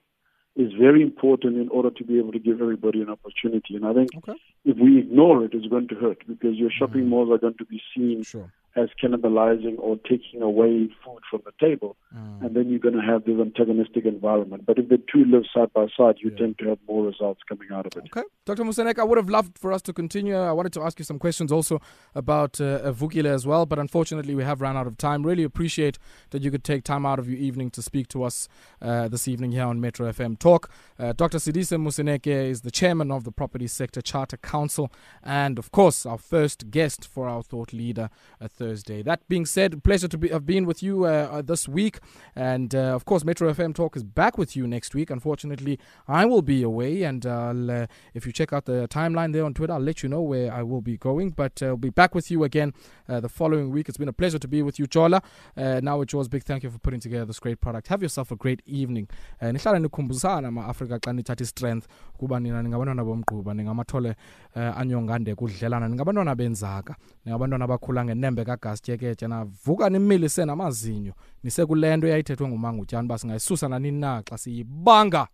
is 0.56 0.72
very 0.80 1.02
important 1.02 1.58
in 1.58 1.70
order 1.70 1.90
to 1.92 2.04
be 2.04 2.18
able 2.20 2.32
to 2.32 2.40
give 2.40 2.62
everybody 2.62 3.02
an 3.02 3.10
opportunity. 3.10 3.76
And 3.76 3.86
I 3.86 3.94
think 3.94 4.10
okay. 4.18 4.40
if 4.66 4.78
we 4.78 5.00
ignore 5.00 5.44
it, 5.46 5.54
it's 5.54 5.68
going 5.68 5.88
to 5.90 5.96
hurt 5.96 6.20
because 6.28 6.56
your 6.56 6.70
shopping 6.72 7.02
mm-hmm. 7.02 7.10
malls 7.10 7.30
are 7.32 7.40
going 7.40 7.58
to 7.58 7.66
be 7.66 7.82
seen 7.96 8.24
sure 8.24 8.52
as 8.76 8.90
cannibalizing 9.02 9.76
or 9.78 9.98
taking 9.98 10.42
away 10.42 10.90
food 11.06 11.20
from 11.30 11.42
the 11.46 11.52
table. 11.60 11.96
Mm. 12.16 12.46
And 12.46 12.56
then 12.56 12.70
you're 12.70 12.80
going 12.80 12.96
to 12.96 13.02
have 13.02 13.24
this 13.26 13.40
antagonistic 13.40 14.06
environment. 14.06 14.66
But 14.66 14.80
if 14.80 14.90
the 14.90 14.98
two 14.98 15.26
live 15.26 15.44
side 15.54 15.72
by 15.74 15.88
side, 15.96 16.16
you 16.20 16.32
yeah. 16.32 16.38
tend 16.38 16.58
to 16.60 16.70
have 16.70 16.80
more 16.88 17.06
results 17.06 17.42
coming 17.48 17.68
out 17.72 17.86
of 17.86 17.96
it. 17.96 18.10
Okay. 18.16 18.28
Dr. 18.46 18.64
Moseneke, 18.64 18.98
I 18.98 19.04
would 19.04 19.18
have 19.18 19.30
loved 19.30 19.60
for 19.60 19.72
us 19.72 19.82
to 19.84 19.94
continue. 19.94 20.36
I 20.36 20.52
wanted 20.52 20.74
to 20.74 20.82
ask 20.82 20.98
you 20.98 21.06
some 21.06 21.20
questions 21.20 21.52
also 21.52 21.82
about 22.16 22.60
uh, 22.60 22.92
Vukile 22.92 23.26
as 23.26 23.46
well, 23.46 23.68
but 23.68 23.78
unfortunately 23.78 24.34
we 24.34 24.44
have 24.44 24.60
run 24.60 24.76
out 24.76 24.88
of 24.88 24.98
time. 24.98 25.24
Really 25.24 25.44
appreciate 25.44 26.00
that 26.32 26.42
you 26.42 26.50
could 26.50 26.64
take 26.64 26.84
time 26.84 27.06
out 27.06 27.20
of 27.20 27.30
your 27.30 27.38
evening 27.38 27.70
to 27.72 27.82
speak 27.84 28.08
to 28.10 28.24
us 28.24 28.50
uh, 28.82 29.08
this 29.08 29.28
evening 29.28 29.52
here 29.52 29.66
on 29.66 29.80
Metro 29.80 30.12
FM 30.12 30.40
Talk. 30.40 30.72
Uh, 30.98 31.14
Dr. 31.14 31.38
Sedise 31.38 31.78
Moseneke 31.78 32.28
is 32.28 32.62
the 32.62 32.72
chairman 32.72 33.12
of 33.12 33.24
the 33.24 33.32
Property 33.32 33.68
Sector 33.68 34.02
Charter 34.02 34.38
Council 34.38 34.92
and, 35.22 35.60
of 35.60 35.72
course, 35.72 36.08
our 36.08 36.18
first 36.18 36.72
guest 36.72 37.06
for 37.06 37.28
our 37.28 37.44
thought 37.44 37.72
leader 37.72 38.10
uh, 38.42 38.48
Thursday. 38.64 39.02
That 39.04 39.28
being 39.28 39.46
said, 39.46 39.84
pleasure 39.84 40.08
to 40.08 40.18
be, 40.18 40.30
have 40.30 40.46
been 40.46 40.66
with 40.66 40.82
you 40.82 40.96
uh, 41.06 41.10
uh 41.10 41.42
this 41.42 41.68
week. 41.68 42.00
And 42.34 42.74
uh, 42.74 42.96
of 42.98 43.04
course, 43.04 43.26
Metro 43.26 43.52
FM 43.54 43.76
Talk 43.76 43.98
is 43.98 44.04
back 44.04 44.38
with 44.38 44.56
you 44.56 44.66
next 44.66 44.96
week. 44.96 45.10
Unfortunately, 45.10 45.78
I 46.08 46.24
will 46.26 46.42
be 46.42 46.64
away. 46.64 47.04
And 47.04 47.26
uh, 47.26 47.88
if 48.14 48.26
you 48.26 48.32
check 48.32 48.54
out 48.54 48.64
the 48.64 48.88
timeline 48.88 49.34
there 49.34 49.44
on 49.44 49.54
Twitter, 49.54 49.74
I'll 49.74 49.88
let 49.92 50.02
you 50.02 50.08
know 50.08 50.22
where 50.22 50.50
I 50.60 50.64
will 50.64 50.80
be 50.80 50.98
going. 50.98 51.32
But 51.32 51.62
I'll 51.62 51.76
be 51.76 51.90
back 51.90 52.16
with 52.16 52.32
you 52.32 52.46
again 52.46 52.74
the 53.08 53.28
following 53.30 53.70
week. 53.70 53.90
It's 53.90 53.98
been 53.98 54.08
a 54.08 54.20
pleasure 54.22 54.40
to 54.40 54.48
be 54.48 54.62
with 54.62 54.80
you, 54.80 54.88
Chola. 54.88 55.22
now 55.58 56.00
it's 56.02 56.14
yours. 56.14 56.30
Big 56.30 56.44
thank 56.44 56.64
you 56.64 56.70
for 56.70 56.80
putting 56.80 57.02
together 57.02 57.26
this 57.26 57.40
great 57.42 57.60
product. 57.60 57.88
Have 57.90 58.02
yourself 58.02 58.32
a 58.32 58.38
great 58.38 58.62
evening. 58.66 59.10
And 59.42 59.58
nihlala 59.58 59.80
nikhumbuzana 59.80 60.48
ama-afrika 60.48 61.00
xa 61.00 61.14
nithatha 61.14 61.46
strength 61.46 61.86
kuba 62.24 62.40
nina 62.40 62.64
ningabantwana 62.64 63.04
bomgquba 63.04 63.54
ningamathole 63.54 64.16
uh, 64.56 64.80
anyongande 64.80 65.36
kudlelana. 65.36 65.88
Ningabantwana 65.88 66.36
benzaka 66.36 66.96
ningabantwana 67.26 67.66
abakhula 67.66 68.06
ngenembe 68.06 68.46
kagastyeketya 68.46 69.28
navuka 69.28 69.90
nimilise 69.90 70.46
namazinyo 70.46 71.14
nisekule 71.44 71.98
nto 71.98 72.08
eyayithethwe 72.08 72.48
ngumangutyani 72.48 73.06
uba 73.06 73.18
singayisusa 73.18 73.68
nanini 73.68 74.00
na 74.00 74.24
xa 74.24 74.38
siyibanga 74.38 75.28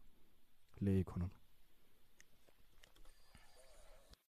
le 0.82 1.00
economy 1.00 1.39